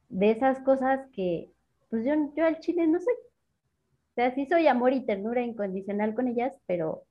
[0.10, 1.51] de esas cosas que,
[1.89, 3.13] pues yo, yo al chile no soy.
[3.13, 7.03] O sea, sí soy amor y ternura incondicional con ellas, pero,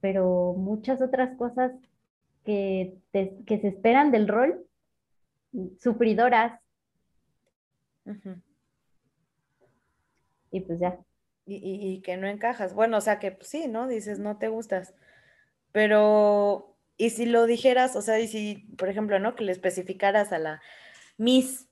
[0.00, 1.72] pero muchas otras cosas
[2.44, 4.66] que, te- que se esperan del rol,
[5.80, 6.60] sufridoras,
[10.50, 10.98] y pues ya.
[11.46, 12.74] Y, y- y que no encajas.
[12.74, 13.88] Bueno, o sea que pues, sí, ¿no?
[13.88, 14.94] Dices, no te gustas.
[15.72, 19.36] Pero, y si lo dijeras, o sea, y si, por ejemplo, ¿no?
[19.36, 20.62] Que le especificaras a la
[21.18, 21.68] Miss,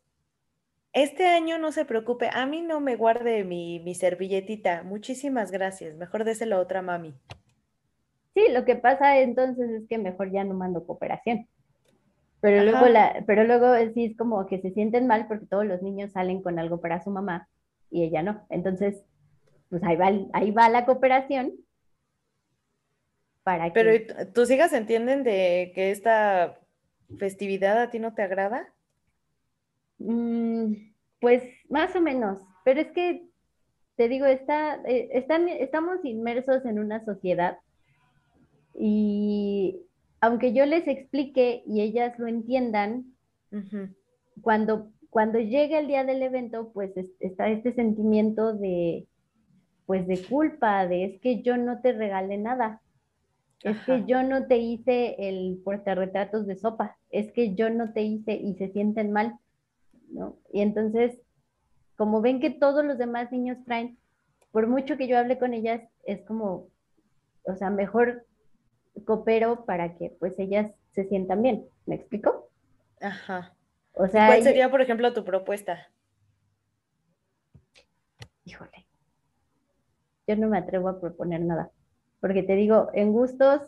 [0.93, 4.83] este año no se preocupe, a mí no me guarde mi, mi servilletita.
[4.85, 5.97] Muchísimas gracias.
[5.97, 7.15] Mejor déselo a otra mami.
[8.37, 11.49] Sí, lo que pasa entonces es que mejor ya no mando cooperación.
[12.41, 15.83] Pero luego, la, pero luego sí es como que se sienten mal porque todos los
[15.83, 17.49] niños salen con algo para su mamá
[17.91, 18.47] y ella no.
[18.51, 19.03] Entonces,
[19.71, 21.53] pues ahí va, ahí va la cooperación
[23.45, 23.95] para Pero que...
[23.95, 26.59] ¿y t- tus hijas entienden de que esta
[27.19, 28.75] festividad a ti no te agrada?
[29.99, 30.75] Mm,
[31.21, 33.29] pues más o menos, pero es que
[33.97, 37.59] te digo, está, eh, están, estamos inmersos en una sociedad
[38.79, 39.83] y
[40.21, 43.15] aunque yo les explique y ellas lo entiendan,
[43.53, 43.89] Ujú.
[44.43, 49.07] cuando, cuando llega el día del evento, pues es- está este sentimiento de,
[49.87, 52.83] pues de culpa, de es que yo no te regalé nada,
[53.63, 58.03] es que yo no te hice el portarretratos de sopa, es que yo no te
[58.03, 59.39] hice y se sienten mal,
[60.11, 60.37] ¿no?
[60.53, 61.19] Y entonces,
[61.97, 63.99] como ven que todos los demás niños traen,
[64.53, 66.69] por mucho que yo hable con ellas, es como,
[67.45, 68.27] o sea, mejor
[69.05, 72.51] coopero para que pues ellas se sientan bien, ¿me explico?
[73.01, 73.57] Ajá.
[73.95, 75.91] O ¿Y sea, cuál sería, por ejemplo, tu propuesta?
[78.45, 78.87] híjole,
[80.27, 81.71] yo no me atrevo a proponer nada,
[82.21, 83.63] porque te digo, en gustos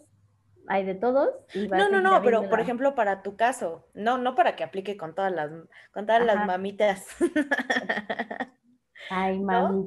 [0.68, 1.30] hay de todos.
[1.52, 4.64] y No, no, no, pero por la- ejemplo, para tu caso, no, no para que
[4.64, 5.50] aplique con todas las,
[5.92, 7.06] con todas las mamitas,
[9.08, 9.84] Ay, ¿no?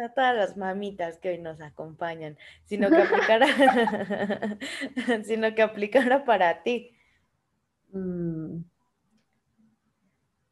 [0.00, 3.46] A todas las mamitas que hoy nos acompañan, sino que aplicara,
[5.24, 6.92] sino que aplicara para ti.
[7.92, 8.62] Mm,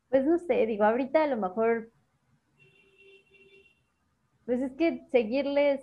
[0.09, 1.93] Pues no sé, digo, ahorita a lo mejor,
[4.45, 5.81] pues es que seguirles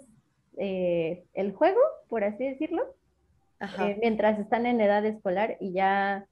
[0.57, 2.83] eh, el juego, por así decirlo,
[3.77, 6.27] eh, mientras están en edad escolar y ya,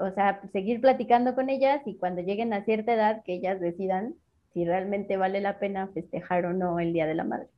[0.00, 4.16] o sea, seguir platicando con ellas y cuando lleguen a cierta edad que ellas decidan
[4.54, 7.48] si realmente vale la pena festejar o no el Día de la Madre.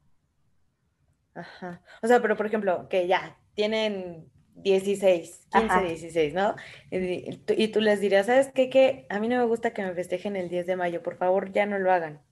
[1.35, 1.83] Ajá.
[2.03, 5.83] O sea, pero por ejemplo, que ya tienen 16, 15, Ajá.
[5.83, 6.57] 16, ¿no?
[6.91, 8.71] Y, tú- y tú les dirías, ¿sabes qué?
[8.71, 11.53] Que a mí no me gusta que me festejen el 10 de mayo, por favor,
[11.53, 12.23] ya no lo hagan.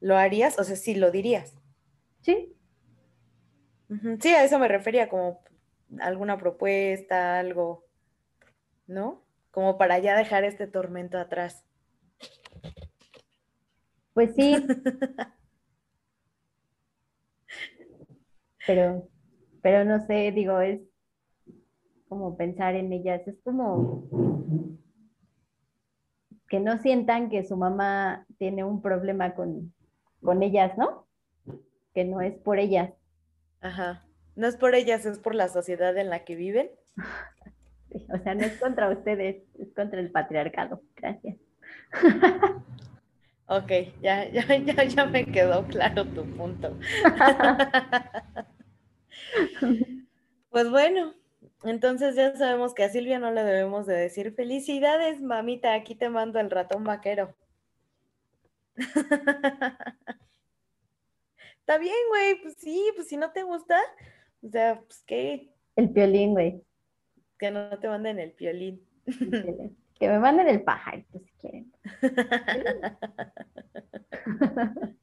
[0.00, 0.58] ¿Lo harías?
[0.60, 1.54] O sea, sí, lo dirías.
[2.22, 2.54] Sí,
[4.20, 5.40] Sí, a eso me refería, como
[6.00, 7.86] alguna propuesta, algo,
[8.86, 9.24] ¿no?
[9.50, 11.64] Como para ya dejar este tormento atrás.
[14.18, 14.56] Pues sí.
[18.66, 19.08] pero,
[19.62, 20.80] pero no sé, digo, es
[22.08, 24.08] como pensar en ellas, es como
[26.48, 29.72] que no sientan que su mamá tiene un problema con,
[30.20, 31.06] con ellas, ¿no?
[31.94, 32.92] Que no es por ellas.
[33.60, 34.04] Ajá.
[34.34, 36.70] No es por ellas, es por la sociedad en la que viven.
[37.90, 40.82] Sí, O sea, no es contra ustedes, es contra el patriarcado.
[40.96, 41.38] Gracias.
[43.48, 43.72] Ok,
[44.02, 46.78] ya, ya, ya, ya me quedó claro tu punto.
[50.50, 51.14] Pues bueno,
[51.62, 56.08] entonces ya sabemos que a Silvia no le debemos de decir felicidades, mamita, aquí te
[56.08, 57.34] mando el ratón vaquero.
[61.60, 63.78] Está bien, güey, pues sí, pues si no te gusta,
[64.42, 66.62] o sea, pues que, El piolín, güey.
[67.38, 68.82] que no te manden el piolín.
[70.00, 71.72] Que me manden el pajarito quieren.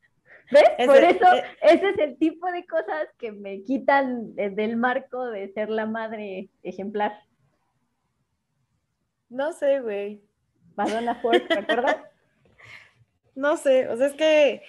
[0.52, 0.64] ¿Ves?
[0.86, 1.44] Por eso, eh.
[1.62, 5.88] ese es el tipo de cosas que me quitan de- del marco de ser la
[5.88, 7.20] madre ejemplar.
[9.30, 10.22] No sé, güey.
[10.76, 11.98] Madonna Ford, ¿te acuerdas?
[13.38, 14.62] No sé, o sea, es que,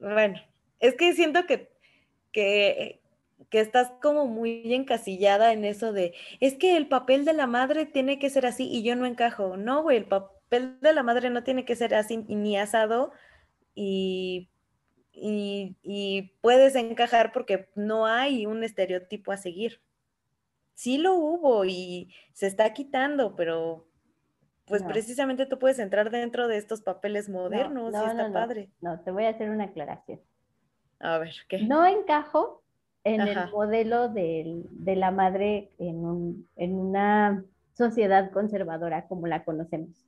[0.00, 0.40] bueno,
[0.80, 1.70] es que siento que,
[2.32, 3.00] que,
[3.52, 7.86] que estás como muy encasillada en eso de, es que el papel de la madre
[7.86, 9.58] tiene que ser así y yo no encajo.
[9.58, 13.12] No, güey, el papel de la madre no tiene que ser así ni asado
[13.74, 14.50] y,
[15.12, 19.82] y, y puedes encajar porque no hay un estereotipo a seguir.
[20.74, 23.86] Sí lo hubo y se está quitando, pero
[24.66, 24.88] pues No.
[24.88, 28.70] precisamente tú puedes entrar dentro de estos papeles modernos no, y está padre.
[28.80, 30.20] No, te voy a hacer una aclaración.
[31.00, 31.58] A ver, ¿qué?
[31.58, 32.61] No encajo
[33.04, 33.44] en Ajá.
[33.44, 37.44] el modelo del- de la madre en, un- en una
[37.74, 40.06] sociedad conservadora como la conocemos.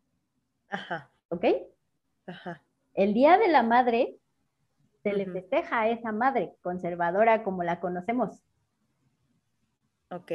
[0.68, 1.44] Ajá, ¿Ok?
[2.26, 2.62] ajá.
[2.94, 4.18] El Día de la Madre
[5.02, 8.40] se le festeja a esa madre conservadora como la conocemos.
[10.10, 10.32] Ok.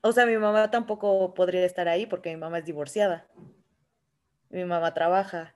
[0.00, 3.26] O sea, mi mamá tampoco podría estar ahí porque mi mamá es divorciada.
[4.50, 5.54] Mi mamá trabaja.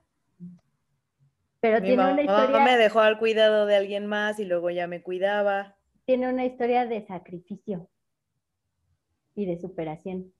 [1.59, 4.69] Pero Mi tiene mamá una historia, me dejó al cuidado de alguien más y luego
[4.69, 5.75] ya me cuidaba.
[6.07, 7.89] Tiene una historia de sacrificio
[9.35, 10.33] y de superación.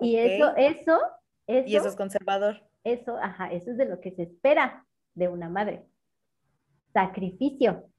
[0.00, 0.98] Y eso, eso,
[1.46, 2.66] eso, Y eso es conservador.
[2.82, 5.84] eso, ajá, eso es de lo que se espera de una madre.
[6.94, 7.90] Sacrificio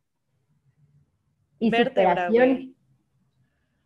[1.60, 2.76] y Vértebra, superación.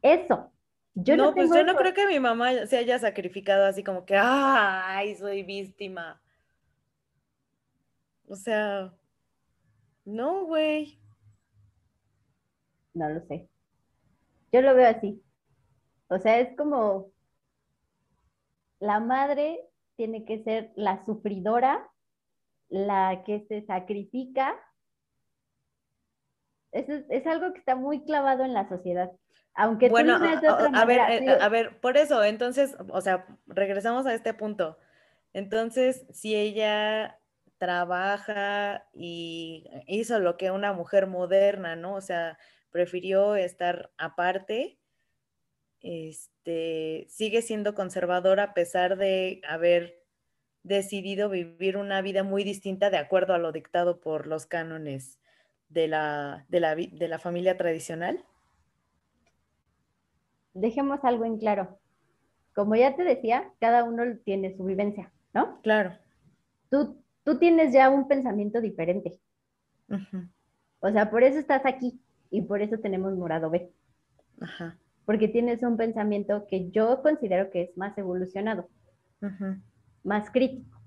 [0.01, 0.53] Eso.
[0.95, 4.05] Yo no, no, pues yo no creo que mi mamá se haya sacrificado así como
[4.05, 6.21] que, ay, soy víctima.
[8.29, 8.93] O sea,
[10.07, 10.99] no, güey.
[12.93, 13.49] No lo sé.
[14.51, 15.21] Yo lo veo así.
[16.07, 17.11] O sea, es como
[18.79, 19.59] la madre
[19.95, 21.89] tiene que ser la sufridora,
[22.69, 24.55] la que se sacrifica.
[26.71, 29.11] Eso es, es algo que está muy clavado en la sociedad.
[29.53, 31.97] Aunque Bueno, tú lo veas de a- otra a, ver, manera, eh, a ver, por
[31.97, 34.77] eso, entonces, o sea, regresamos a este punto.
[35.33, 37.19] Entonces, si ella
[37.57, 41.95] trabaja y hizo lo que una mujer moderna, ¿no?
[41.95, 42.37] O sea,
[42.71, 44.79] prefirió estar aparte,
[45.81, 50.03] este, sigue siendo conservadora a pesar de haber
[50.63, 55.19] decidido vivir una vida muy distinta de acuerdo a lo dictado por los cánones
[55.69, 58.23] de la, de la, de la familia tradicional.
[60.53, 61.79] dejemos algo en claro.
[62.53, 65.61] Como ya te decía, cada uno tiene su vivencia, ¿no?
[65.61, 65.95] Claro.
[66.69, 69.19] Tú, tú tienes ya un pensamiento diferente.
[70.80, 71.99] O sea, por eso estás aquí
[72.32, 73.69] y por eso tenemos Morado B.
[74.39, 74.78] Ajá.
[75.03, 78.69] porque tienes un pensamiento que yo considero que es más evolucionado,
[80.03, 80.80] más crítico,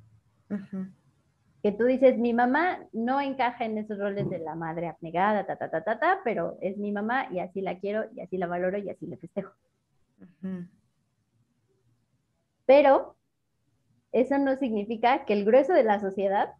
[1.62, 5.56] que tú dices, mi mamá no encaja en esos roles de la madre abnegada, ta,
[5.56, 8.46] ta, ta, ta, ta, pero es mi mamá y así la quiero y así la
[8.46, 9.52] valoro y así la festejo.
[12.64, 13.16] Pero
[14.12, 16.54] eso no significa que el grueso de la sociedad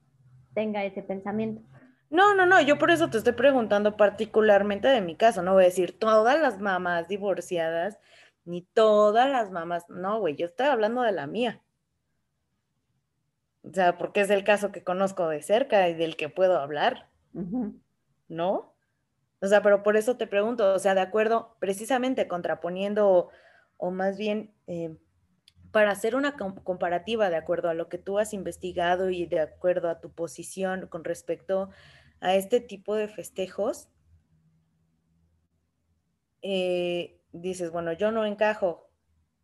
[0.55, 1.63] tenga ese pensamiento.
[2.11, 5.63] No, no, no, yo por eso te estoy preguntando particularmente de mi caso, no voy
[5.63, 7.99] a decir todas las mamás divorciadas,
[8.45, 11.63] ni todas las mamás, no, güey, yo estoy hablando de la mía.
[13.63, 17.11] O sea, porque es el caso que conozco de cerca y del que puedo hablar.
[18.31, 18.75] ¿no?
[19.41, 23.29] O sea, pero por eso te pregunto, o sea, de acuerdo, precisamente contraponiendo o,
[23.77, 24.97] o más bien eh,
[25.73, 29.41] para hacer una com- comparativa de acuerdo a lo que tú has investigado y de
[29.41, 31.71] acuerdo a tu posición con respecto
[32.21, 33.89] a este tipo de festejos,
[36.43, 38.89] eh, dices, bueno, yo no encajo.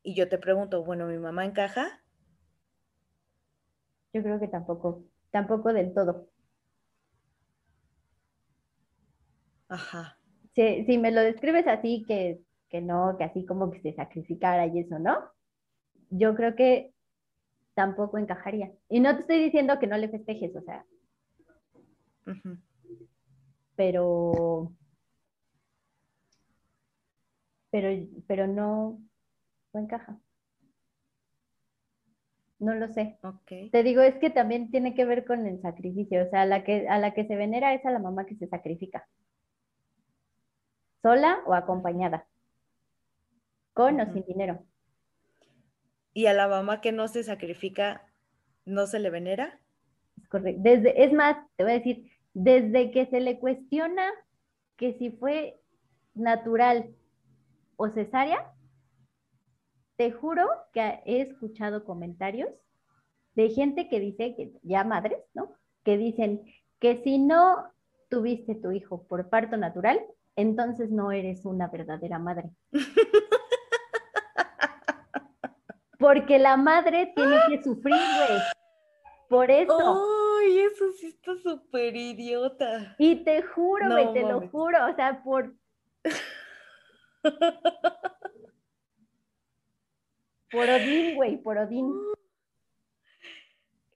[0.02, 2.02] Y yo te pregunto, bueno, ¿mi mamá encaja?
[4.12, 6.28] Yo creo que tampoco, tampoco del todo.
[9.68, 10.18] Ajá.
[10.56, 14.66] Si, si me lo describes así, que, que no, que así como que se sacrificara
[14.66, 15.14] y eso, ¿no?
[16.10, 16.92] Yo creo que
[17.74, 18.72] tampoco encajaría.
[18.88, 20.84] Y no te estoy diciendo que no le festejes, o sea,
[23.76, 24.72] pero,
[27.70, 27.88] pero,
[28.26, 28.98] pero no,
[29.72, 30.18] no encaja.
[32.58, 33.18] No lo sé.
[33.22, 33.70] Ok.
[33.70, 36.64] Te digo, es que también tiene que ver con el sacrificio, o sea, a la
[36.64, 39.06] que, a la que se venera es a la mamá que se sacrifica,
[41.02, 42.26] sola o acompañada,
[43.74, 44.64] con o sin dinero.
[46.16, 48.02] ¿Y a la mamá que no se sacrifica,
[48.64, 49.60] no se le venera?
[50.16, 50.62] Es correcto.
[50.64, 54.10] Desde, es más, te voy a decir, desde que se le cuestiona
[54.76, 55.60] que si fue
[56.14, 56.88] natural
[57.76, 58.50] o cesárea,
[59.96, 62.64] te juro que he escuchado comentarios
[63.34, 65.52] de gente que dice, que ya madres, ¿no?
[65.84, 66.46] Que dicen
[66.78, 67.74] que si no
[68.08, 70.00] tuviste tu hijo por parto natural,
[70.34, 72.48] entonces no eres una verdadera madre.
[76.06, 78.38] Porque la madre tiene que sufrir, güey.
[79.28, 80.38] Por eso.
[80.38, 82.94] ¡Ay, eso sí está súper idiota!
[82.96, 85.52] Y te juro, No güey, te lo juro, o sea, por...
[90.52, 91.92] Por Odín, güey, por Odín.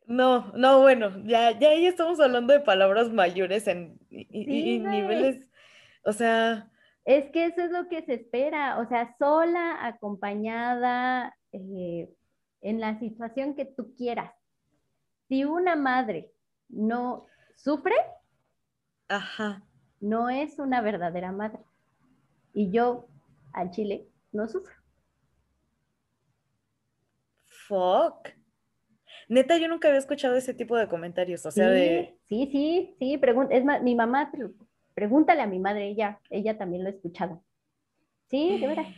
[0.04, 5.48] No, no, bueno, ya, ya ahí estamos hablando de palabras mayores en y, Sí, niveles,
[6.04, 6.68] o sea,
[7.04, 12.12] Es que eso es lo que se espera, o sea, sola, acompañada, eh,
[12.60, 14.32] en la situación que tú quieras.
[15.28, 16.32] Si una madre
[16.68, 17.26] no
[17.56, 17.94] sufre,
[19.08, 19.62] ajá.
[20.00, 21.60] no es una verdadera madre.
[22.52, 23.08] Y yo,
[23.52, 24.74] al chile, no sufro.
[27.68, 28.30] Fuck.
[29.28, 32.96] Neta, yo nunca había escuchado ese tipo de comentarios, o sea, sí, de, sí, sí,
[32.98, 33.20] sí,
[33.50, 34.32] es más, mi mamá,
[34.94, 37.42] pregúntale a mi madre, ella, ella también lo ha escuchado.
[38.28, 38.88] Sí, de veras.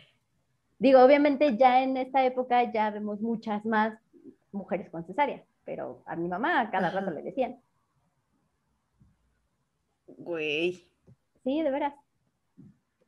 [0.83, 3.97] Digo, obviamente ya en esta época ya vemos muchas más
[4.51, 7.61] mujeres con cesárea, pero a mi mamá a cada rato le decían,
[10.09, 10.89] güey,
[11.45, 11.95] sí, de veras.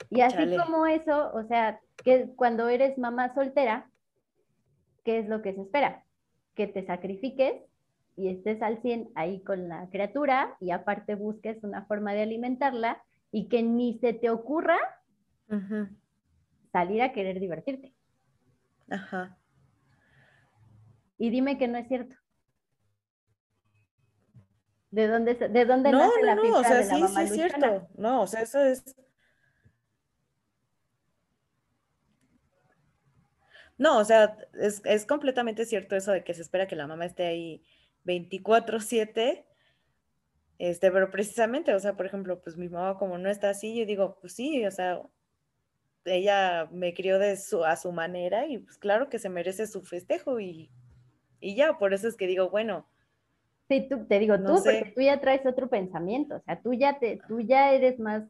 [0.09, 0.57] Y así Chale.
[0.57, 3.91] como eso, o sea, que cuando eres mamá soltera,
[5.05, 6.05] ¿qué es lo que se espera?
[6.55, 7.61] Que te sacrifiques
[8.17, 13.03] y estés al 100 ahí con la criatura y aparte busques una forma de alimentarla
[13.33, 14.79] y que ni se te ocurra
[16.75, 17.95] salir a querer divertirte.
[18.91, 19.39] Ajá.
[21.17, 22.17] Y dime que no es cierto.
[24.91, 27.21] ¿De dónde, de dónde No, nace no, la no, o sea, de la sí, mamá
[27.21, 27.89] sí es cierto.
[27.97, 28.97] No, o sea, eso es.
[33.79, 37.07] No, o sea, es, es completamente cierto eso de que se espera que la mamá
[37.07, 37.65] esté ahí
[38.05, 39.45] 24/7.
[40.59, 43.87] Este, pero precisamente, o sea, por ejemplo, pues mi mamá como no está así, yo
[43.87, 45.01] digo, pues sí, o sea,
[46.05, 49.83] ella me crió de su, a su manera y pues claro que se merece su
[49.83, 50.71] festejo y,
[51.41, 52.87] y ya, por eso es que digo, bueno,
[53.69, 56.75] Sí, tú, te digo No tú, porque tú ya traes otro pensamiento, o sea, tú
[56.75, 58.25] ya, te, tú ya eres más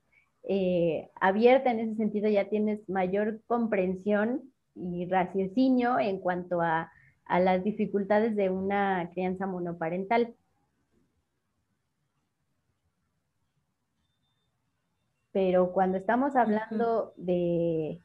[0.44, 4.42] eh, abierta en ese sentido, ya tienes mayor comprensión
[4.76, 6.92] y raciocinio en cuanto a,
[7.24, 10.34] a las dificultades de una crianza monoparental.
[15.34, 18.00] Pero cuando estamos hablando de,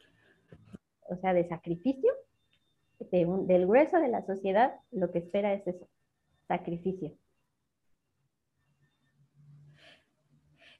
[1.03, 2.11] o sea, de sacrificio,
[3.11, 5.88] de un- del grueso de la sociedad, lo que espera es eso,
[6.47, 7.11] sacrificio.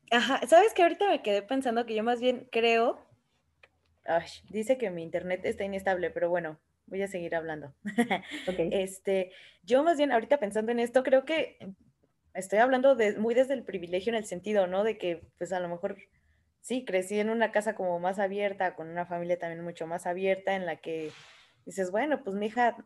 [0.10, 3.00] Ajá, ¿sabes que ahorita me quedé pensando que yo más bien creo,
[4.06, 7.76] ay, dice que mi internet está inestable, pero bueno, voy a seguir hablando.
[8.48, 8.56] Ok.
[8.72, 9.32] Este,
[9.62, 11.60] yo más bien ahorita pensando en esto, creo que
[12.34, 14.84] estoy hablando de, muy desde el privilegio en el sentido, ¿no?
[14.84, 15.96] De que pues a lo mejor
[16.62, 20.56] sí, crecí en una casa como más abierta, con una familia también mucho más abierta,
[20.56, 21.12] en la que
[21.66, 22.78] dices, bueno, pues mi hija,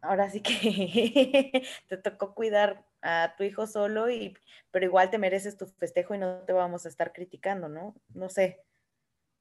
[0.00, 4.36] ahora sí que te tocó cuidar a tu hijo solo, y,
[4.70, 7.94] pero igual te mereces tu festejo y no te vamos a estar criticando, ¿no?
[8.14, 8.62] No sé.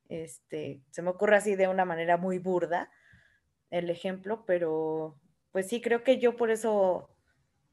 [0.08, 2.92] Este, se me ocurre así de una manera muy burda
[3.72, 5.20] el ejemplo, pero
[5.52, 7.10] pues sí, creo que yo por eso,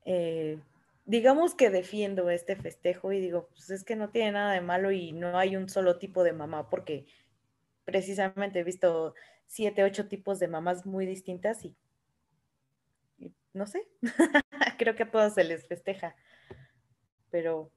[0.05, 0.59] eh,
[1.05, 4.92] digamos que defiendo este festejo y digo, pues es que no tiene nada de malo
[4.92, 7.07] y no hay un solo tipo de mamá, porque
[7.84, 9.14] precisamente he visto
[9.46, 11.76] siete, ocho tipos de mamás muy distintas y,
[13.18, 13.88] y no sé,
[14.78, 16.14] creo que a todos se les festeja,
[17.30, 17.72] pero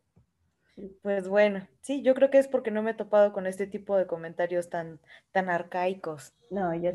[1.01, 3.95] pues bueno, sí, yo creo que es porque no me he topado con este tipo
[3.95, 4.99] de comentarios tan,
[5.31, 6.33] tan arcaicos.
[6.51, 6.91] No, yo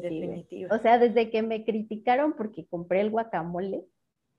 [0.48, 0.66] sí.
[0.66, 3.86] O sea, desde que me criticaron porque compré el guacamole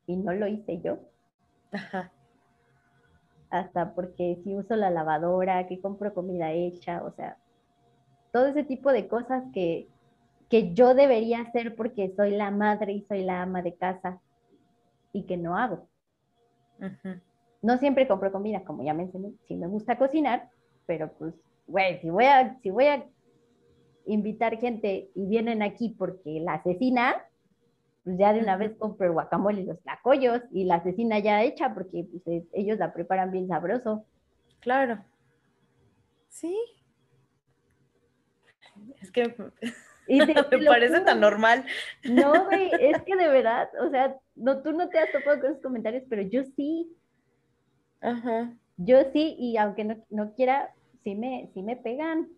[0.06, 1.00] y no lo hice yo,
[1.72, 2.12] Ajá.
[3.50, 7.38] hasta porque si uso la lavadora, que compro comida hecha, o sea,
[8.32, 9.90] todo ese tipo de cosas que,
[10.50, 14.20] que yo debería hacer porque soy la madre y soy la ama de casa
[15.12, 15.88] y que no hago.
[17.62, 20.50] No siempre compro comida, como ya mencioné, sí me gusta cocinar,
[20.86, 21.36] pero pues,
[21.68, 23.06] güey, si voy a, si voy a
[24.06, 27.24] invitar gente y vienen aquí porque la asesina,
[28.04, 31.44] pues ya de una vez compro el guacamole y los tlacoyos y la asesina ya
[31.44, 34.06] hecha porque pues, eh, ellos la preparan bien sabroso.
[34.60, 35.04] Claro.
[36.30, 36.58] Sí.
[39.02, 39.36] Es que
[40.08, 41.66] Y me lo parece juro, tan normal.
[42.04, 45.52] No, güey, es que de verdad, o sea, no, tú no te has topado con
[45.52, 46.92] esos comentarios, pero yo sí,
[48.02, 48.52] Ajá.
[48.78, 50.74] yo sí, y aunque no, no quiera,
[51.04, 52.30] sí me, sí me pegan,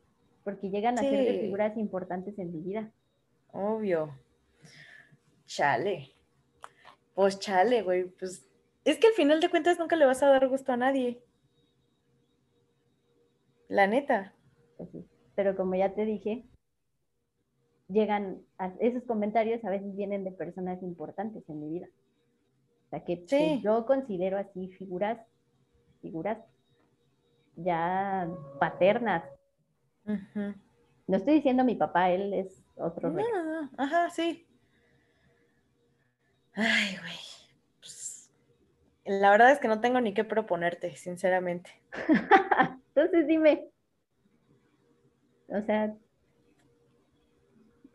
[0.44, 2.92] porque llegan a ser de figuras importantes en mi vida.
[3.52, 4.14] Obvio.
[5.46, 6.12] Chale.
[7.16, 8.06] Pues chale, güey.
[8.10, 8.46] Pues
[8.86, 11.22] es que al final de cuentas nunca le vas a dar gusto a nadie.
[13.68, 14.34] La neta.
[14.78, 15.06] Pues sí.
[15.36, 16.46] Pero como ya te dije,
[17.88, 21.88] llegan, a- esos comentarios a veces vienen de personas importantes en mi vida.
[22.86, 25.20] O sea, que, yo considero así figuras,
[26.02, 26.38] figuras
[27.56, 28.30] ya
[28.60, 29.24] paternas.
[30.06, 33.26] No estoy diciendo mi papá, él es otro No, rey.
[33.34, 33.70] no, no.
[33.78, 34.46] Ajá, sí.
[36.56, 37.16] Ay, güey.
[37.80, 38.30] Pues,
[39.06, 41.72] la verdad es que no tengo ni qué proponerte, sinceramente.
[42.96, 43.66] Entonces dime,
[45.50, 45.94] o sea,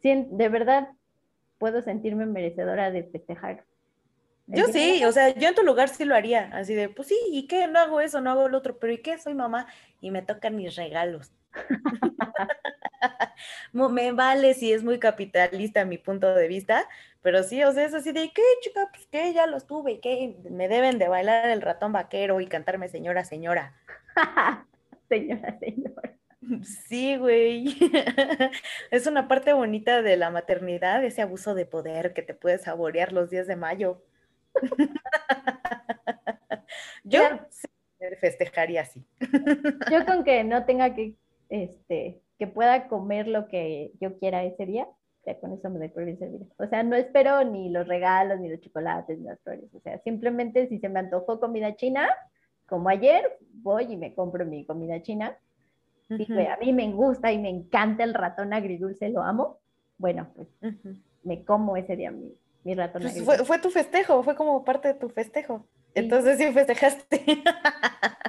[0.02, 0.88] sien- de verdad
[1.58, 3.64] puedo sentirme merecedora de festejar.
[4.48, 7.08] el Yo sí, o sea, yo en tu lugar sí lo haría, así de, pues
[7.08, 7.66] sí, ¿y qué?
[7.68, 9.18] No hago eso, no hago lo otro, pero ¿y qué?
[9.18, 9.66] Soy mamá
[10.00, 11.32] y me tocan mis regalos.
[13.72, 16.88] Me vale si es muy capitalista mi punto de vista,
[17.22, 18.88] pero sí, o sea, es así de, ¿qué, chica?
[18.92, 20.36] Pues qué, ya los tuve, ¿y qué?
[20.50, 23.74] Me deben de bailar el ratón vaquero y cantarme señora, señora.
[25.08, 26.14] Señora, señora.
[26.88, 27.76] Sí, güey.
[28.90, 33.12] Es una parte bonita de la maternidad, ese abuso de poder que te puedes saborear
[33.12, 34.02] los días de mayo.
[37.04, 37.48] Yo Claro.
[38.20, 39.04] festejaría así.
[39.90, 41.14] Yo con que no tenga que,
[41.48, 44.86] este, que pueda comer lo que yo quiera ese día,
[45.26, 46.46] ya con eso me doy por bien servida.
[46.58, 49.64] O sea, no espero ni los regalos, ni los chocolates, ni las flores.
[49.74, 52.08] O sea, simplemente si se me antojó comida china,
[52.66, 55.36] como ayer, voy y me compro mi comida china.
[56.10, 59.58] Ujú, güey, a mí me gusta y me encanta el ratón agridulce, lo amo.
[59.98, 60.96] Bueno, pues ujú.
[61.24, 62.32] me como ese día mi,
[62.64, 63.36] mi ratón Pues agridulce.
[63.38, 65.66] fue, fue tu festejo, fue como parte de tu festejo.
[65.88, 65.92] Sí.
[65.96, 67.24] Entonces sí festejaste.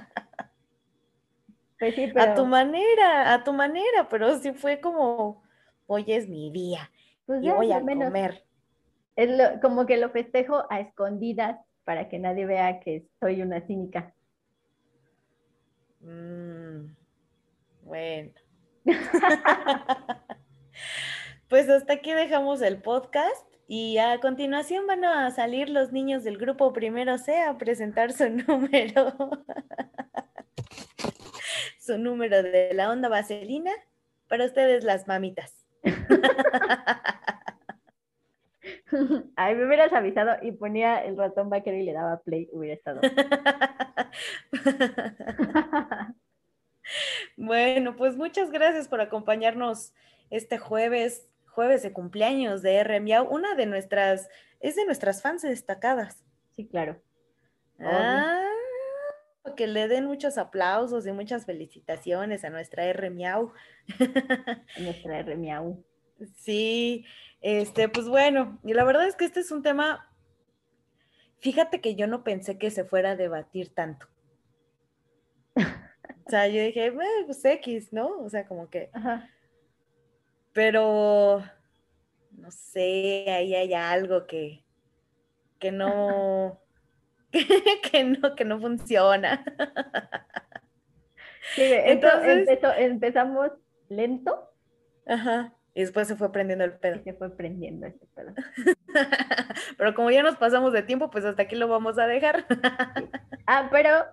[1.80, 5.42] Pues sí, A tu manera, a tu manera, pero sí fue como,
[5.88, 6.92] hoy es mi día
[7.26, 8.44] pues y ya, voy a menos comer.
[9.16, 13.62] es lo- como que lo festejo a escondidas para que nadie vea que soy una
[13.62, 14.14] cínica.
[16.02, 16.94] Mm,
[17.84, 18.32] bueno.
[21.50, 26.38] Pues hasta aquí dejamos el podcast y a continuación van a salir los niños del
[26.38, 29.16] grupo Primero C a presentar su número,
[31.90, 33.72] su número de la onda vaselina
[34.28, 35.66] para ustedes las mamitas.
[39.36, 43.02] Ay, me hubieras avisado y ponía el ratón vaquero y le daba play, hubiera estado.
[47.38, 49.94] Bueno, pues muchas gracias por acompañarnos
[50.32, 53.00] este jueves, jueves de cumpleaños de R.
[53.00, 54.28] Miau, una de nuestras,
[54.60, 56.26] es de nuestras fans destacadas.
[56.56, 57.00] Sí, claro.
[57.80, 58.49] Ah,
[59.56, 63.10] que le den muchos aplausos y muchas felicitaciones a nuestra R.
[63.10, 63.52] Miau.
[64.80, 65.84] Nuestra R miau.
[66.36, 67.06] Sí,
[67.42, 70.12] este, pues bueno, y la verdad es que este es un tema,
[71.40, 74.08] fíjate que yo no pensé que se fuera a debatir tanto.
[76.26, 76.94] O sea, yo dije, "Eh,
[77.26, 78.20] pues X, ¿no?
[78.20, 79.28] O sea, como que, Ajá.
[80.54, 81.44] pero
[82.34, 84.64] no sé, ahí hay algo que,
[85.58, 86.60] que no,
[87.92, 89.44] que no, que no funciona.
[91.56, 93.50] Sí, Entonces- empezó- empezamos
[93.90, 94.52] lento
[95.08, 95.54] Ajá.
[95.74, 97.04] Y después se fue prendiendo el y pedo.
[97.04, 98.34] se fue prendiendo este pedo.
[99.78, 102.46] Pero como ya nos pasamos de tiempo, pues hasta aquí lo vamos a dejar.
[103.48, 104.06] Ah, pero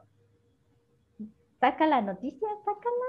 [1.60, 3.04] saca la noticia, sácala.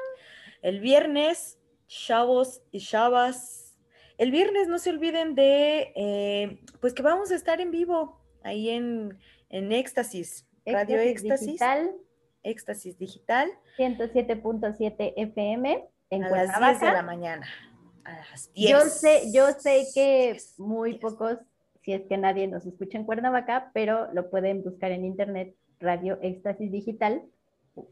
[0.62, 3.78] El viernes, chavos y chavas.
[4.18, 8.70] El viernes no se olviden de, eh, pues que vamos a estar en vivo ahí
[8.72, 9.18] en,
[9.50, 11.92] en Éxtasis, Radio Éxtasis, Digital,
[12.44, 17.48] Éxtasis Digital, 107.7 FM en a las 10 de la mañana.
[18.04, 18.70] A las 10.
[18.70, 21.02] Yo sé, yo sé que 10, muy 10.
[21.02, 21.38] pocos,
[21.84, 26.18] si es que nadie nos escucha en Cuernavaca, pero lo pueden buscar en internet, Radio
[26.22, 27.24] Éxtasis Digital,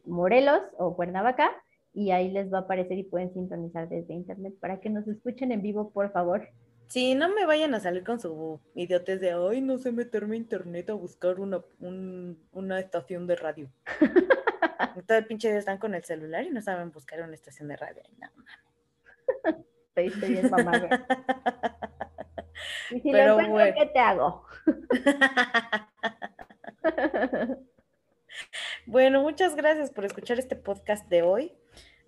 [0.05, 1.51] Morelos o Cuernavaca,
[1.93, 5.51] y ahí les va a aparecer y pueden sintonizar desde internet para que nos escuchen
[5.51, 6.49] en vivo, por favor.
[6.87, 10.39] Sí, no me vayan a salir con su idiotez de, ay, no sé meterme a
[10.39, 13.69] internet a buscar una, un- una estación de radio.
[15.07, 17.77] Todo el pinche día están con el celular y no saben buscar una estación de
[17.77, 18.03] radio.
[18.19, 19.65] No, mames.
[19.95, 21.05] Estoy bien mamada.
[22.91, 23.75] Y si Pero lo encuentro, bueno.
[23.77, 24.45] ¿qué te hago?
[28.85, 31.53] Bueno, muchas gracias por escuchar este podcast de hoy.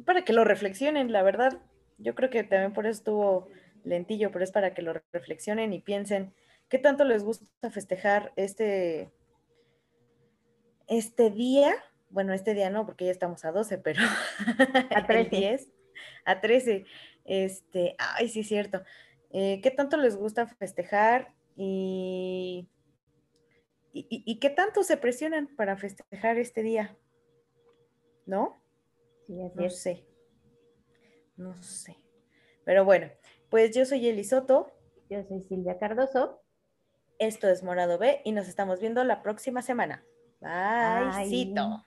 [0.06, 1.60] Para que lo reflexionen, la verdad.
[1.98, 3.48] Yo creo que también por eso estuvo
[3.88, 6.34] lentillo, pero es para que lo reflexionen y piensen
[6.70, 9.12] qué tanto les gusta festejar este,
[10.88, 11.76] este día.
[12.10, 14.02] Bueno, este día no, porque ya estamos a 12, pero
[14.96, 15.36] A el 13.
[15.36, 15.68] 10,
[16.26, 16.86] a 13.
[17.26, 18.82] Este, ay, sí, es cierto.
[19.32, 22.70] Eh, ¿Qué tanto les gusta festejar y,
[23.92, 26.98] y, qué tanto se presionan para festejar este día?
[28.26, 28.62] ¿No?
[29.26, 30.06] Sí, No sé.
[31.36, 31.98] No sé.
[32.64, 33.10] Pero bueno,
[33.50, 34.72] pues yo soy Elisoto,
[35.10, 36.42] Yo soy Silvia Cardoso.
[37.20, 40.04] esto es Morado B y nos estamos viendo la próxima semana.
[40.42, 41.12] Bye.
[41.12, 41.30] Bye.
[41.30, 41.87] Cito.